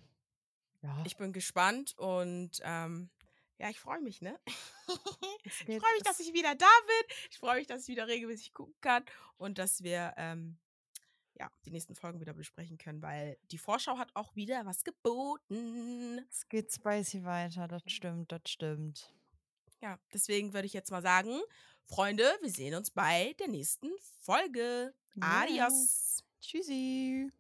[0.82, 3.10] Ja, Ich bin gespannt und ähm,
[3.58, 4.40] ja, ich freue mich, ne?
[5.46, 7.16] ich freue mich, dass ich wieder da bin.
[7.30, 9.04] Ich freue mich, dass ich wieder regelmäßig gucken kann
[9.36, 10.58] und dass wir ähm,
[11.42, 16.24] ja, die nächsten Folgen wieder besprechen können, weil die Vorschau hat auch wieder was geboten.
[16.30, 19.12] Es geht spicy weiter, das stimmt, das stimmt.
[19.80, 21.40] Ja, deswegen würde ich jetzt mal sagen,
[21.84, 23.90] Freunde, wir sehen uns bei der nächsten
[24.20, 24.94] Folge.
[25.16, 25.42] Ja.
[25.42, 26.22] Adios.
[26.40, 27.32] Tschüssi.